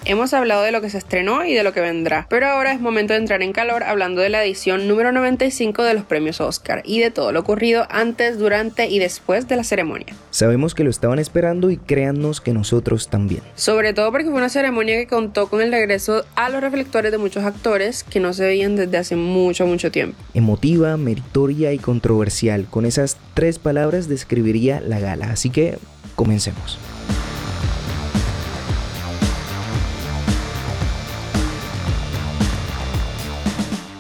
Hemos 0.10 0.34
hablado 0.34 0.64
de 0.64 0.72
lo 0.72 0.80
que 0.80 0.90
se 0.90 0.98
estrenó 0.98 1.44
y 1.44 1.54
de 1.54 1.64
lo 1.64 1.74
que 1.74 1.82
vendrá, 1.82 2.28
pero 2.30 2.48
ahora 2.48 2.72
es 2.72 2.80
momento 2.80 3.12
de 3.12 3.20
entrar 3.20 3.42
en 3.42 3.52
calor 3.52 3.84
hablando 3.84 4.22
de 4.22 4.30
la 4.30 4.42
edición 4.42 4.88
número 4.88 5.12
95 5.12 5.84
de 5.84 5.94
los 5.96 6.06
premios 6.06 6.40
Oscar 6.40 6.82
y 6.86 7.02
de 7.02 7.12
todo 7.12 7.34
lo 7.34 7.42
ocurrido 7.42 7.86
antes, 7.90 8.40
durante 8.40 8.88
y 8.88 9.00
después 9.00 9.50
de 9.50 9.58
la 9.58 9.66
ceremonia. 9.66 10.16
Sabemos 10.32 10.76
que 10.76 10.86
lo 10.86 10.92
estaban 10.92 11.20
esperando 11.20 11.72
y 11.72 11.76
créannos 11.76 12.40
que 12.40 12.54
nosotros 12.54 13.10
también. 13.10 13.42
Sobre 13.56 13.92
todo 13.92 14.10
porque 14.14 14.30
fue 14.30 14.36
una 14.36 14.48
ceremonia 14.48 14.96
que 14.96 15.08
contó 15.08 15.50
con 15.50 15.62
el 15.62 15.74
regreso 15.74 16.24
a 16.36 16.48
los 16.48 16.62
reflectores 16.62 17.12
de 17.12 17.18
muchos 17.18 17.44
actores 17.44 18.06
que 18.06 18.22
no 18.22 18.32
se 18.32 18.46
veían 18.46 18.78
desde 18.78 18.96
hace 18.96 19.18
mucho, 19.18 19.68
mucho 19.68 19.92
tiempo. 19.92 20.18
Emotiva, 20.34 20.96
meritoria 20.96 21.74
y 21.74 21.80
controversial. 21.80 22.66
Con 22.70 22.86
esas 22.86 23.18
tres 23.34 23.60
palabras 23.60 24.08
describiría 24.08 24.80
la 24.80 25.02
gala, 25.02 25.32
así 25.32 25.50
que 25.50 25.78
comencemos. 26.16 26.80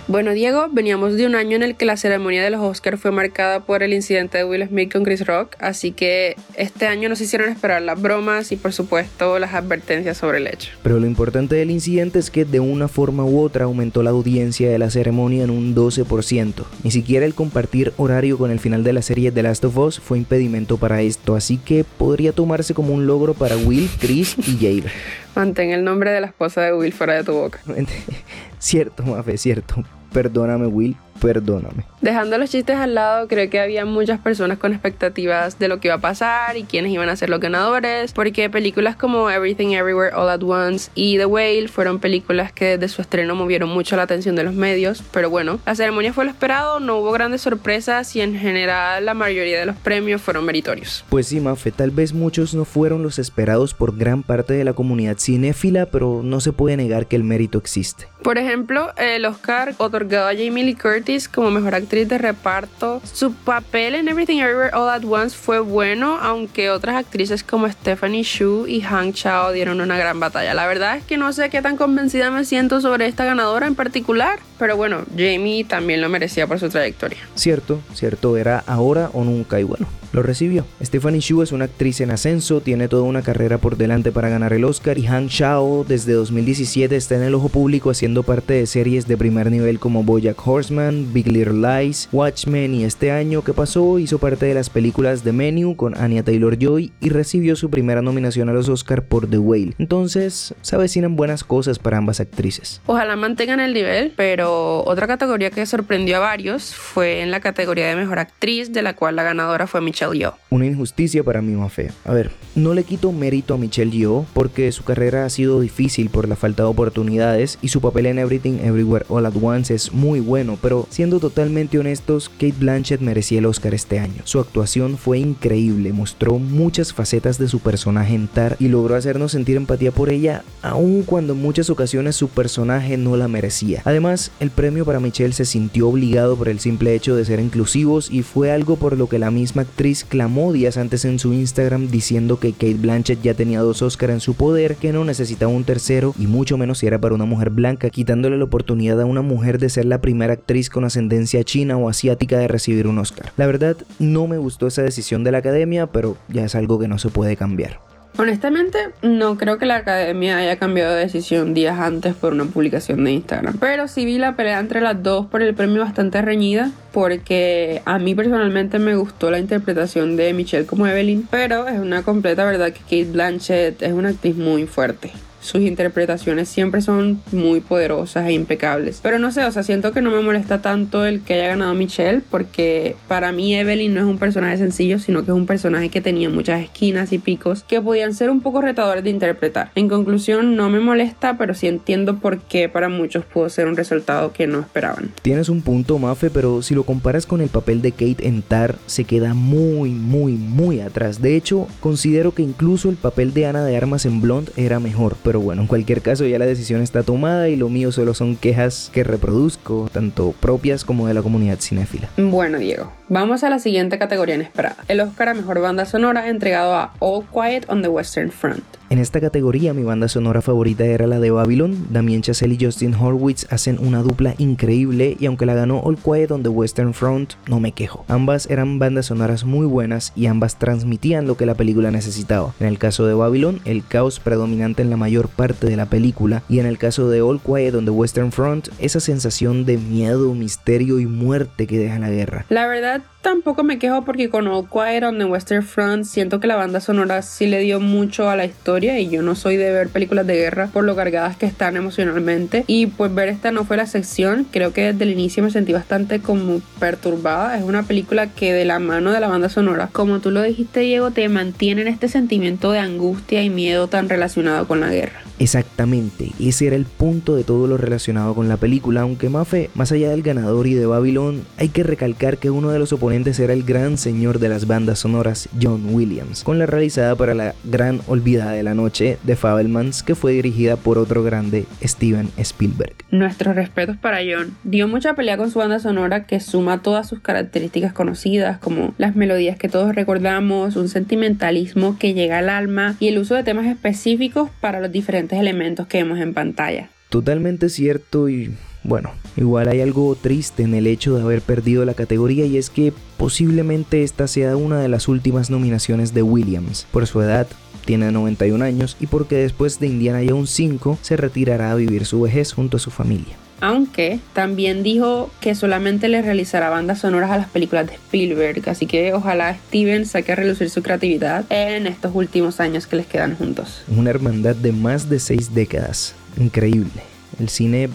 Bueno, 0.10 0.32
Diego, 0.32 0.68
veníamos 0.72 1.16
de 1.18 1.26
un 1.26 1.36
año 1.36 1.58
en 1.58 1.64
el 1.64 1.76
que 1.76 1.84
la 1.84 1.98
ceremonia 1.98 2.42
de 2.42 2.50
los 2.50 2.62
Oscars 2.62 2.98
fue 2.98 3.12
marcada 3.12 3.60
por 3.60 3.84
el 3.84 3.92
incidente 3.92 4.38
de 4.38 4.46
Will 4.46 4.66
Smith 4.66 4.94
con 4.94 5.04
Chris 5.04 5.28
Rock, 5.28 5.58
así 5.60 5.92
que 5.92 6.38
este 6.56 6.88
año 6.88 7.10
nos 7.10 7.20
hicieron 7.20 7.50
esperar 7.50 7.82
las 7.82 8.02
bromas 8.02 8.54
y 8.54 8.56
por 8.56 8.72
supuesto 8.72 9.38
las 9.38 9.54
advertencias 9.54 10.16
sobre 10.16 10.38
el 10.38 10.48
hecho. 10.48 10.72
Pero 10.82 11.02
lo 11.02 11.08
importante 11.08 11.56
del 11.56 11.72
incidente 11.72 12.20
es 12.20 12.32
que 12.32 12.46
de 12.46 12.62
una 12.62 12.88
forma 12.88 13.26
u 13.26 13.42
otra 13.42 13.66
aumentó 13.66 14.02
la 14.02 14.12
audiencia 14.12 14.70
de 14.70 14.80
la 14.80 14.90
ceremonia 14.90 15.44
en 15.44 15.50
un 15.50 15.76
12%. 15.76 16.54
Ni 16.86 16.92
siquiera 16.92 17.26
el 17.26 17.36
compartir 17.36 17.92
horario 17.98 18.38
con 18.38 18.50
el 18.50 18.62
final 18.62 18.86
de 18.86 18.94
la 18.94 19.02
serie 19.02 19.34
The 19.34 19.44
Last 19.44 19.66
of 19.66 19.78
Us 19.78 20.00
fue 20.00 20.20
impedimento 20.20 20.78
para 20.78 21.02
esto, 21.02 21.36
así 21.36 21.58
que 21.58 21.84
podría 21.84 22.32
tomarse 22.32 22.74
como 22.74 22.94
un 22.94 23.08
logro 23.08 23.34
para 23.34 23.58
Will, 23.58 23.90
Chris 24.00 24.38
y 24.38 24.54
Jade. 24.54 24.90
Mantén 25.36 25.72
el 25.72 25.84
nombre 25.84 26.12
de 26.12 26.22
la 26.22 26.28
esposa 26.28 26.62
de 26.62 26.74
Will 26.74 26.94
fuera 26.94 27.16
de 27.16 27.26
tu 27.26 27.34
boca. 27.34 27.60
cierto, 28.58 29.04
Mafe, 29.04 29.38
cierto. 29.38 29.84
Perdóname, 30.12 30.68
Will, 30.68 30.96
perdóname. 31.19 31.86
Dejando 32.01 32.38
los 32.38 32.50
chistes 32.50 32.77
al 32.77 32.95
lado, 32.95 33.27
creo 33.27 33.50
que 33.50 33.59
había 33.59 33.86
muchas 33.86 34.19
personas 34.19 34.57
con 34.57 34.71
expectativas 34.71 35.59
de 35.59 35.67
lo 35.67 35.79
que 35.79 35.88
iba 35.88 35.95
a 35.95 36.01
pasar 36.01 36.55
y 36.57 36.63
quiénes 36.63 36.91
iban 36.91 37.09
a 37.09 37.15
ser 37.15 37.29
los 37.29 37.39
ganadores, 37.39 38.13
porque 38.13 38.50
películas 38.50 38.95
como 38.95 39.29
Everything 39.29 39.69
Everywhere 39.69 40.15
All 40.15 40.29
at 40.29 40.43
Once 40.43 40.91
y 40.95 41.17
The 41.17 41.25
Whale 41.25 41.67
fueron 41.67 42.00
películas 42.00 42.51
que 42.51 42.77
desde 42.77 42.88
su 42.89 43.01
estreno 43.01 43.36
movieron 43.36 43.69
mucho 43.69 43.95
la 43.95 44.03
atención 44.03 44.36
de 44.36 44.43
los 44.43 44.53
medios, 44.53 45.03
pero 45.12 45.29
bueno, 45.29 45.59
la 45.65 45.75
ceremonia 45.75 46.13
fue 46.13 46.25
lo 46.25 46.31
esperado, 46.31 46.79
no 46.79 46.97
hubo 46.97 47.12
grandes 47.12 47.41
sorpresas 47.41 48.15
y 48.15 48.21
en 48.21 48.38
general 48.38 49.05
la 49.05 49.13
mayoría 49.13 49.59
de 49.59 49.65
los 49.65 49.75
premios 49.75 50.21
fueron 50.21 50.45
meritorios. 50.45 51.03
Pues 51.09 51.27
sí, 51.27 51.39
Mafe, 51.39 51.71
tal 51.71 51.91
vez 51.91 52.13
muchos 52.13 52.53
no 52.53 52.65
fueron 52.65 53.03
los 53.03 53.19
esperados 53.19 53.74
por 53.74 53.97
gran 53.97 54.24
parte 54.24 54.53
de 54.53 54.63
la 54.63 54.74
comunidad 54.74 55.17
cinéfila, 55.17 55.88
pero 55.88 56.21
no 56.24 56.39
se 56.39 56.53
puede 56.53 56.77
negar 56.77 57.07
que 57.07 57.15
el 57.15 57.24
mérito 57.24 57.57
existe. 57.57 58.07
Por 58.24 58.38
ejemplo, 58.38 58.93
el 58.97 59.25
Oscar 59.25 59.74
otorgado 59.77 60.27
a 60.27 60.31
Jamie 60.33 60.63
Lee 60.63 60.75
Curtis 60.75 61.07
como 61.32 61.52
mejor 61.52 61.74
actriz 61.74 62.08
de 62.10 62.18
reparto. 62.18 63.02
Su 63.06 63.32
papel 63.34 63.96
en 63.96 64.10
Everything 64.10 64.40
Everywhere 64.40 64.76
All 64.76 64.90
at 64.90 65.06
Once 65.06 65.36
fue 65.36 65.60
bueno, 65.60 66.18
aunque 66.22 66.70
otras 66.70 66.98
actrices 66.98 67.44
como 67.44 67.70
Stephanie 67.70 68.24
Shu 68.24 68.68
y 68.68 68.82
Hang 68.82 69.14
Chao 69.14 69.54
dieron 69.54 69.80
una 69.80 69.98
gran 69.98 70.20
batalla. 70.20 70.54
La 70.54 70.68
verdad 70.68 70.98
es 70.98 71.06
que 71.06 71.18
no 71.18 71.32
sé 71.32 71.50
qué 71.50 71.62
tan 71.62 71.78
convencida 71.78 72.30
me 72.30 72.44
siento 72.44 72.82
sobre 72.82 73.08
esta 73.08 73.24
ganadora 73.24 73.68
en 73.68 73.76
particular, 73.76 74.40
pero 74.60 74.76
bueno, 74.76 75.06
Jamie 75.12 75.64
también 75.64 76.02
lo 76.02 76.10
merecía 76.10 76.46
por 76.46 76.60
su 76.60 76.68
trayectoria. 76.68 77.20
Cierto, 77.36 77.80
cierto, 77.94 78.36
era 78.36 78.64
ahora 78.68 79.10
o 79.14 79.24
nunca 79.24 79.62
y 79.62 79.64
bueno, 79.64 79.88
lo 80.17 80.24
recibió. 80.24 80.65
Stephanie 80.83 81.21
Shu 81.21 81.43
es 81.43 81.51
una 81.51 81.65
actriz 81.65 82.01
en 82.01 82.09
ascenso, 82.09 82.59
tiene 82.59 82.88
toda 82.88 83.03
una 83.03 83.21
carrera 83.21 83.59
por 83.59 83.77
delante 83.77 84.12
para 84.12 84.29
ganar 84.29 84.51
el 84.51 84.65
Oscar 84.65 84.97
y 84.97 85.05
Han 85.05 85.27
Shao 85.27 85.86
desde 85.88 86.13
2017 86.13 86.95
está 86.95 87.15
en 87.15 87.21
el 87.21 87.36
ojo 87.36 87.50
público 87.50 87.91
haciendo 87.91 88.24
parte 88.24 88.53
de 88.53 88.65
series 88.65 89.07
de 89.07 89.15
primer 89.15 89.51
nivel 89.51 89.79
como 89.79 90.01
Bojack 90.01 90.45
Horseman, 90.45 91.13
Big 91.13 91.27
Little 91.27 91.62
Lies, 91.62 92.09
Watchmen 92.12 92.74
y 92.74 92.83
este 92.83 93.12
año 93.12 93.43
que 93.43 93.53
pasó 93.53 94.00
hizo 94.00 94.17
parte 94.17 94.47
de 94.47 94.55
las 94.55 94.71
películas 94.71 95.21
The 95.21 95.33
Menu 95.33 95.75
con 95.75 95.95
Anya 95.95 96.24
Taylor-Joy 96.24 96.93
y 97.00 97.09
recibió 97.09 97.55
su 97.55 97.69
primera 97.69 98.01
nominación 98.01 98.50
a 98.50 98.53
los 98.53 98.69
Oscar 98.69 99.03
por 99.03 99.29
The 99.29 99.38
Whale. 99.38 99.75
Entonces, 99.77 100.55
se 100.62 100.75
avecinan 100.75 101.15
buenas 101.15 101.43
cosas 101.43 101.77
para 101.77 101.97
ambas 102.00 102.19
actrices. 102.19 102.81
Ojalá 102.88 103.15
mantengan 103.15 103.59
el 103.59 103.75
nivel, 103.75 104.13
pero 104.15 104.83
otra 104.83 105.05
categoría 105.05 105.51
que 105.51 105.63
sorprendió 105.67 106.17
a 106.17 106.21
varios 106.21 106.74
fue 106.74 107.21
en 107.21 107.29
la 107.29 107.39
categoría 107.39 107.88
de 107.88 107.95
mejor 107.95 108.17
actriz, 108.17 108.74
de 108.74 108.81
la 108.81 108.95
cual 108.95 109.15
la 109.15 109.21
ganadora 109.21 109.67
fue 109.67 109.79
Michelle 109.81 110.07
Yeoh. 110.14 110.34
Una 110.50 110.66
injusticia 110.66 111.24
para 111.24 111.42
mi 111.42 111.54
Mafe. 111.54 111.92
A 112.06 112.14
ver, 112.14 112.32
no 112.56 112.74
le 112.74 112.84
quito 112.84 113.12
mérito 113.12 113.54
a 113.54 113.58
Michelle 113.58 113.92
Yeoh 113.92 114.26
porque 114.34 114.72
su 114.72 114.84
carrera 114.84 115.26
ha 115.26 115.30
sido 115.30 115.60
difícil 115.60 116.10
por 116.10 116.28
la 116.28 116.36
falta 116.36 116.64
de 116.64 116.70
oportunidades 116.70 117.60
y 117.62 117.70
su 117.70 117.82
papel 117.82 118.08
en 118.08 118.20
Everything 118.20 118.60
Everywhere 118.64 119.06
All 119.10 119.26
at 119.26 119.34
Once 119.42 119.74
es 119.74 119.94
muy 119.94 120.20
bueno, 120.20 120.58
pero 120.62 120.88
siendo 120.90 121.20
totalmente 121.20 121.80
honestos, 121.80 122.30
Kate 122.30 122.56
Blanchett 122.60 123.02
merecía 123.02 123.40
el 123.40 123.46
Oscar 123.46 123.74
este 123.74 124.00
año. 124.00 124.22
Su 124.24 124.40
actuación 124.40 124.98
fue 124.98 125.20
increíble, 125.20 125.94
mostró 125.94 126.40
muchas 126.40 126.94
facetas 126.94 127.38
de 127.38 127.48
su 127.48 127.60
personaje 127.60 128.16
en 128.16 128.28
Tar 128.28 128.56
y 128.60 128.68
logró 128.68 128.96
hacernos 128.96 129.32
sentir 129.32 129.58
empatía 129.58 129.92
por 129.92 130.10
ella, 130.10 130.44
aun 130.62 131.04
cuando 131.04 131.34
en 131.34 131.42
muchas 131.42 131.70
ocasiones 131.70 132.16
su 132.16 132.30
personaje 132.30 132.98
no 132.98 133.18
la 133.18 133.28
merecía. 133.28 133.82
Además, 133.86 134.32
el 134.40 134.52
premio 134.52 134.86
para 134.86 135.00
Michelle 135.00 135.34
se 135.34 135.46
sintió 135.46 135.90
obligado 135.90 136.36
por 136.36 136.50
el 136.50 136.60
simple 136.60 136.94
hecho 136.96 137.16
de 137.16 137.26
ser 137.26 137.40
inclusivos 137.40 138.12
y 138.12 138.24
fue 138.24 138.52
algo 138.52 138.76
por 138.76 138.98
lo 138.98 139.08
que 139.08 139.20
la 139.20 139.32
misma 139.32 139.64
actriz 139.64 139.87
clamó 140.08 140.53
días 140.53 140.77
antes 140.77 141.06
en 141.06 141.20
su 141.20 141.34
Instagram 141.34 141.88
diciendo 141.88 142.39
que 142.39 142.51
Kate 142.51 142.75
Blanchett 142.75 143.22
ya 143.22 143.34
tenía 143.34 143.62
dos 143.62 143.82
Oscars 143.82 144.13
en 144.13 144.20
su 144.20 144.34
poder, 144.34 144.75
que 144.75 144.91
no 144.91 145.06
necesitaba 145.06 145.51
un 145.51 145.63
tercero 145.63 146.13
y 146.20 146.27
mucho 146.27 146.58
menos 146.58 146.79
si 146.79 146.88
era 146.88 147.00
para 147.00 147.15
una 147.15 147.25
mujer 147.25 147.50
blanca, 147.50 147.89
quitándole 147.89 148.38
la 148.38 148.44
oportunidad 148.44 149.00
a 149.01 149.06
una 149.06 149.22
mujer 149.22 149.60
de 149.60 149.70
ser 149.70 149.86
la 149.86 150.01
primera 150.01 150.34
actriz 150.34 150.70
con 150.70 150.84
ascendencia 150.84 151.44
china 151.44 151.77
o 151.77 151.89
asiática 151.89 152.38
de 152.38 152.48
recibir 152.48 152.88
un 152.88 153.00
Oscar. 153.00 153.32
La 153.38 153.48
verdad, 153.48 153.77
no 154.00 154.27
me 154.27 154.38
gustó 154.38 154.67
esa 154.67 154.82
decisión 154.82 155.24
de 155.24 155.32
la 155.32 155.39
academia, 155.39 155.88
pero 155.88 156.17
ya 156.27 156.44
es 156.44 156.56
algo 156.56 156.79
que 156.79 156.88
no 156.88 157.00
se 157.00 157.10
puede 157.10 157.38
cambiar. 157.38 157.87
Honestamente, 158.17 158.79
no 159.03 159.38
creo 159.38 159.59
que 159.59 159.65
la 159.65 159.77
academia 159.77 160.38
haya 160.38 160.57
cambiado 160.57 160.95
de 160.95 161.01
decisión 161.01 161.53
días 161.53 161.79
antes 161.79 162.15
por 162.15 162.33
una 162.33 162.45
publicación 162.45 163.03
de 163.03 163.12
Instagram. 163.12 163.57
Pero 163.59 163.88
sí 163.88 164.05
vi 164.05 164.17
la 164.17 164.36
pelea 164.36 164.59
entre 164.59 164.81
las 164.81 165.01
dos 165.03 165.27
por 165.27 165.43
el 165.43 165.53
premio 165.53 165.81
bastante 165.81 166.21
reñida. 166.21 166.71
Porque 166.93 167.83
a 167.86 168.00
mí 168.00 168.15
personalmente 168.15 168.79
me 168.79 168.95
gustó 168.95 169.29
la 169.29 169.38
interpretación 169.38 170.15
de 170.15 170.33
Michelle 170.33 170.65
como 170.65 170.88
Evelyn. 170.88 171.27
Pero 171.29 171.67
es 171.67 171.79
una 171.79 172.01
completa 172.01 172.43
verdad 172.43 172.74
que 172.74 172.79
Kate 172.79 173.12
Blanchett 173.12 173.83
es 173.83 173.93
una 173.93 174.09
actriz 174.09 174.36
muy 174.36 174.65
fuerte 174.65 175.12
sus 175.48 175.62
interpretaciones 175.62 176.50
siempre 176.50 176.82
son 176.82 177.22
muy 177.32 177.62
poderosas 177.62 178.27
e 178.27 178.34
impecables. 178.34 179.00
Pero 179.01 179.20
no 179.20 179.32
sé, 179.32 179.44
o 179.46 179.51
sea, 179.51 179.63
siento 179.63 179.92
que 179.92 180.01
no 180.01 180.12
me 180.12 180.22
molesta 180.22 180.62
tanto 180.62 181.06
el 181.06 181.22
que 181.22 181.36
haya 181.36 181.48
ganado 181.48 181.74
Michelle, 181.74 182.22
porque 182.30 182.96
para 183.08 183.32
mí 183.32 183.56
Evelyn 183.56 183.94
no 183.94 184.01
es 184.01 184.06
un 184.06 184.18
personaje 184.18 184.58
sencillo, 184.58 185.00
sino 185.00 185.24
que 185.24 185.32
es 185.32 185.38
un 185.38 185.46
personaje 185.46 185.89
que 185.89 186.01
tenía 186.01 186.30
muchas 186.30 186.62
esquinas 186.62 187.13
y 187.13 187.18
picos 187.18 187.63
que 187.63 187.82
podían 187.82 188.13
ser 188.13 188.30
un 188.30 188.42
poco 188.42 188.62
retadores 188.62 189.04
de 189.04 189.10
interpretar. 189.10 189.72
En 189.75 189.88
conclusión, 189.88 190.56
no 190.56 190.70
me 190.70 190.80
molesta, 190.80 191.38
pero 191.38 191.54
sí 191.54 191.68
entiendo 191.68 192.18
por 192.18 192.39
qué 192.39 192.70
para 192.70 192.89
muchos 192.89 193.25
pudo 193.25 193.50
ser 193.50 193.68
un 193.68 193.75
resultado 193.75 194.34
que 194.34 194.48
no 194.48 194.60
esperaban. 194.60 195.12
Tienes 195.22 195.50
un 195.50 195.62
punto, 195.62 195.98
Mafe, 195.98 196.30
pero 196.30 196.62
si 196.62 196.75
lo 196.75 196.84
comparas 196.84 197.25
con 197.25 197.42
el 197.42 197.50
papel 197.50 197.82
de 197.82 197.92
Kate 197.92 198.27
en 198.27 198.42
Tar, 198.42 198.75
se 198.86 199.06
queda 199.06 199.34
muy, 199.34 199.92
muy, 199.92 200.34
muy 200.34 200.82
atrás. 200.82 201.22
De 201.22 201.36
hecho, 201.36 201.68
considero 201.80 202.34
que 202.34 202.44
incluso 202.44 202.89
el 202.89 202.96
papel 202.96 203.34
de 203.34 203.46
Ana 203.46 203.63
de 203.63 203.77
Armas 203.77 204.06
en 204.06 204.22
Blonde 204.22 204.51
era 204.56 204.80
mejor, 204.80 205.16
pero 205.38 205.46
bueno, 205.46 205.62
en 205.62 205.67
cualquier 205.67 206.01
caso 206.01 206.25
ya 206.25 206.39
la 206.39 206.48
decisión 206.48 206.82
está 206.82 207.03
tomada 207.03 207.48
y 207.48 207.56
lo 207.56 207.70
mío 207.70 207.91
solo 207.91 208.15
son 208.15 208.38
quejas 208.38 208.89
que 208.91 209.03
reproduzco, 209.03 209.88
tanto 209.94 210.34
propias 210.39 210.84
como 210.84 211.06
de 211.06 211.13
la 211.13 211.22
comunidad 211.22 211.60
cinéfila. 211.60 212.10
Bueno, 212.17 212.58
Diego, 212.58 212.91
vamos 213.10 213.44
a 213.44 213.50
la 213.50 213.60
siguiente 213.60 213.98
categoría 213.98 214.36
inesperada. 214.36 214.78
El 214.88 215.00
Oscar 215.02 215.30
a 215.30 215.34
Mejor 215.34 215.62
Banda 215.62 215.86
Sonora 215.86 216.30
entregado 216.30 216.76
a 216.76 216.94
All 217.00 217.26
Quiet 217.26 217.66
on 217.70 217.82
the 217.82 217.88
Western 217.88 218.32
Front. 218.32 218.64
En 218.90 219.00
esta 219.00 219.20
categoría 219.20 219.74
mi 219.74 219.84
banda 219.84 220.08
sonora 220.08 220.42
favorita 220.42 220.86
era 220.86 221.08
la 221.08 221.20
de 221.20 221.30
Babylon. 221.30 221.88
Damien 221.90 222.22
Chazelle 222.22 222.56
y 222.58 222.66
Justin 222.66 222.94
Horwitz 222.94 223.46
hacen 223.52 223.80
una 223.80 224.02
dupla 224.02 224.34
increíble 224.38 225.18
y 225.20 225.26
aunque 225.26 225.46
la 225.46 225.56
ganó 225.56 225.82
All 225.82 225.98
Quiet 225.98 226.32
on 226.32 226.42
the 226.42 226.48
Western 226.50 226.94
Front, 226.94 227.34
no 227.50 227.60
me 227.60 227.74
quejo. 227.74 228.06
Ambas 228.08 228.50
eran 228.50 228.80
bandas 228.80 229.08
sonoras 229.08 229.44
muy 229.44 229.66
buenas 229.66 230.14
y 230.16 230.28
ambas 230.28 230.58
transmitían 230.58 231.28
lo 231.28 231.36
que 231.36 231.46
la 231.46 231.56
película 231.56 231.92
necesitaba. 231.92 232.54
En 232.62 232.68
el 232.68 232.78
caso 232.78 233.06
de 233.06 233.14
Babylon, 233.14 233.60
el 233.66 233.86
caos 233.86 234.22
predominante 234.22 234.84
en 234.84 234.90
la 234.90 234.96
mayor 234.96 235.28
parte 235.28 235.68
de 235.68 235.76
la 235.76 235.88
película 235.88 236.44
y 236.48 236.60
en 236.60 236.66
el 236.66 236.78
caso 236.78 237.10
de 237.10 237.22
All 237.22 237.42
Quiet 237.42 237.76
on 237.76 237.84
the 237.84 237.92
Western 237.92 238.32
Front, 238.32 238.70
esa 238.80 239.02
sensación 239.02 239.66
de 239.66 239.78
miedo, 239.78 240.34
misterio 240.34 241.02
y 241.02 241.08
muerte 241.08 241.68
que 241.68 241.78
deja 241.78 242.00
la 242.00 242.10
guerra. 242.10 242.46
La 242.48 242.68
verdad, 242.68 242.97
berkat. 242.98 243.16
Tampoco 243.27 243.65
me 243.65 243.77
quejo 243.77 244.05
porque 244.05 244.29
con 244.29 244.48
All 244.48 244.69
Quiet 244.69 245.03
on 245.03 245.17
the 245.17 245.25
Western 245.25 245.62
Front 245.62 246.05
siento 246.05 246.39
que 246.39 246.48
la 246.48 246.55
banda 246.55 246.79
sonora 246.79 247.22
sí 247.22 247.46
le 247.46 247.60
dio 247.60 247.81
mucho 247.81 248.29
a 248.29 248.38
la 248.38 248.46
historia 248.46 249.01
y 249.01 249.10
yo 249.10 249.22
no 249.22 249.36
soy 249.36 249.57
de 249.57 249.69
ver 249.69 249.89
películas 249.89 250.25
de 250.25 250.38
guerra 250.38 250.69
por 250.72 250.86
lo 250.86 250.96
cargadas 250.96 251.36
que 251.36 251.46
están 251.46 251.75
emocionalmente. 251.75 252.63
Y 252.67 252.86
pues 252.86 253.13
ver 253.13 253.27
esta 253.27 253.51
no 253.51 253.65
fue 253.65 253.75
la 253.75 253.86
sección, 253.86 254.48
creo 254.50 254.72
que 254.72 254.93
desde 254.93 255.03
el 255.03 255.12
inicio 255.12 255.43
me 255.43 255.51
sentí 255.51 255.74
bastante 255.74 256.22
como 256.22 256.62
perturbada, 256.79 257.57
es 257.57 257.65
una 257.65 257.84
película 257.84 258.27
que 258.27 258.53
de 258.53 258.63
la 258.63 258.79
mano 258.79 259.12
de 259.12 259.19
la 259.19 259.27
banda 259.27 259.50
sonora, 259.50 259.89
como 259.91 260.19
tú 260.19 260.31
lo 260.31 260.41
dijiste 260.41 260.79
Diego, 260.79 261.12
te 261.12 261.27
mantiene 261.27 261.81
en 261.81 261.89
este 261.89 262.07
sentimiento 262.07 262.72
de 262.72 262.79
angustia 262.79 263.43
y 263.43 263.50
miedo 263.50 263.89
tan 263.89 264.07
relacionado 264.07 264.69
con 264.69 264.79
la 264.79 264.89
guerra. 264.89 265.19
Exactamente, 265.39 266.31
ese 266.39 266.65
era 266.65 266.75
el 266.77 266.86
punto 266.86 267.36
de 267.36 267.43
todo 267.43 267.67
lo 267.67 267.77
relacionado 267.77 268.34
con 268.34 268.48
la 268.48 268.57
película, 268.57 269.01
aunque 269.01 269.29
más 269.29 269.91
allá 269.91 270.10
del 270.10 270.24
ganador 270.24 270.65
y 270.65 270.74
de 270.74 270.86
Babylon, 270.86 271.43
hay 271.57 271.69
que 271.69 271.84
recalcar 271.84 272.38
que 272.38 272.50
uno 272.50 272.72
de 272.72 272.79
los 272.79 272.93
oponentes 272.93 273.16
era 273.17 273.53
el 273.53 273.63
gran 273.63 273.97
señor 273.97 274.38
de 274.38 274.47
las 274.47 274.67
bandas 274.67 275.00
sonoras, 275.00 275.50
John 275.59 275.88
Williams, 275.89 276.43
con 276.43 276.59
la 276.59 276.67
realizada 276.67 277.15
para 277.15 277.33
la 277.33 277.55
gran 277.63 278.00
olvidada 278.07 278.51
de 278.51 278.62
la 278.62 278.75
noche 278.75 279.17
de 279.24 279.36
Fabelmans, 279.36 280.03
que 280.03 280.13
fue 280.13 280.33
dirigida 280.33 280.75
por 280.75 281.00
otro 281.00 281.24
grande, 281.24 281.65
Steven 281.83 282.29
Spielberg. 282.38 282.93
Nuestros 283.09 283.55
respetos 283.55 283.97
para 283.97 284.19
John. 284.19 284.55
Dio 284.63 284.88
mucha 284.88 285.15
pelea 285.15 285.36
con 285.36 285.50
su 285.50 285.57
banda 285.57 285.79
sonora 285.79 286.25
que 286.25 286.39
suma 286.39 286.83
todas 286.83 287.09
sus 287.09 287.19
características 287.19 287.91
conocidas, 287.91 288.59
como 288.59 288.93
las 289.00 289.15
melodías 289.15 289.57
que 289.57 289.67
todos 289.67 289.95
recordamos, 289.95 290.75
un 290.75 290.88
sentimentalismo 290.88 291.97
que 291.97 292.13
llega 292.13 292.38
al 292.38 292.50
alma 292.50 292.95
y 293.00 293.07
el 293.07 293.17
uso 293.17 293.33
de 293.33 293.43
temas 293.43 293.65
específicos 293.65 294.51
para 294.62 294.79
los 294.79 294.91
diferentes 294.91 295.39
elementos 295.39 295.88
que 295.88 296.03
vemos 296.03 296.19
en 296.19 296.36
pantalla. 296.36 296.89
Totalmente 297.10 297.70
cierto 297.70 298.30
y 298.30 298.54
bueno, 298.84 299.12
igual 299.36 299.68
hay 299.68 299.82
algo 299.82 300.16
triste 300.16 300.64
en 300.64 300.74
el 300.74 300.88
hecho 300.88 301.16
de 301.16 301.22
haber 301.22 301.42
perdido 301.42 301.84
la 301.86 301.94
categoría 301.94 302.46
y 302.46 302.58
es 302.58 302.70
que 302.70 302.94
posiblemente 303.18 304.04
esta 304.04 304.28
sea 304.28 304.56
una 304.56 304.80
de 304.80 304.88
las 304.88 305.08
últimas 305.08 305.50
nominaciones 305.50 306.14
de 306.14 306.22
Williams. 306.22 306.88
Por 306.92 307.08
su 307.08 307.22
edad, 307.22 307.48
tiene 307.86 308.12
91 308.12 308.64
años 308.64 308.98
y 309.00 309.08
porque 309.08 309.36
después 309.38 309.80
de 309.80 309.88
Indiana 309.88 310.22
Jones 310.28 310.50
5 310.52 311.00
se 311.02 311.18
retirará 311.18 311.72
a 311.72 311.76
vivir 311.76 312.06
su 312.06 312.22
vejez 312.22 312.54
junto 312.54 312.78
a 312.78 312.80
su 312.80 312.92
familia 312.92 313.38
aunque 313.60 314.20
también 314.34 314.84
dijo 314.84 315.32
que 315.42 315.56
solamente 315.56 316.08
le 316.10 316.22
realizará 316.22 316.70
bandas 316.70 317.00
sonoras 317.00 317.32
a 317.32 317.38
las 317.38 317.48
películas 317.48 317.88
de 317.88 317.94
Spielberg, 317.94 318.70
así 318.70 318.86
que 318.86 319.14
ojalá 319.14 319.58
Steven 319.68 320.06
saque 320.06 320.34
a 320.34 320.36
relucir 320.36 320.70
su 320.70 320.84
creatividad 320.84 321.46
en 321.50 321.88
estos 321.88 322.14
últimos 322.14 322.60
años 322.60 322.88
que 322.88 322.98
les 322.98 323.08
quedan 323.08 323.36
juntos. 323.36 323.82
Una 323.88 324.10
hermandad 324.10 324.56
de 324.56 324.72
más 324.72 325.10
de 325.10 325.20
seis 325.20 325.54
décadas, 325.54 326.14
increíble. 326.38 327.03
El 327.39 327.50
cine 327.50 327.89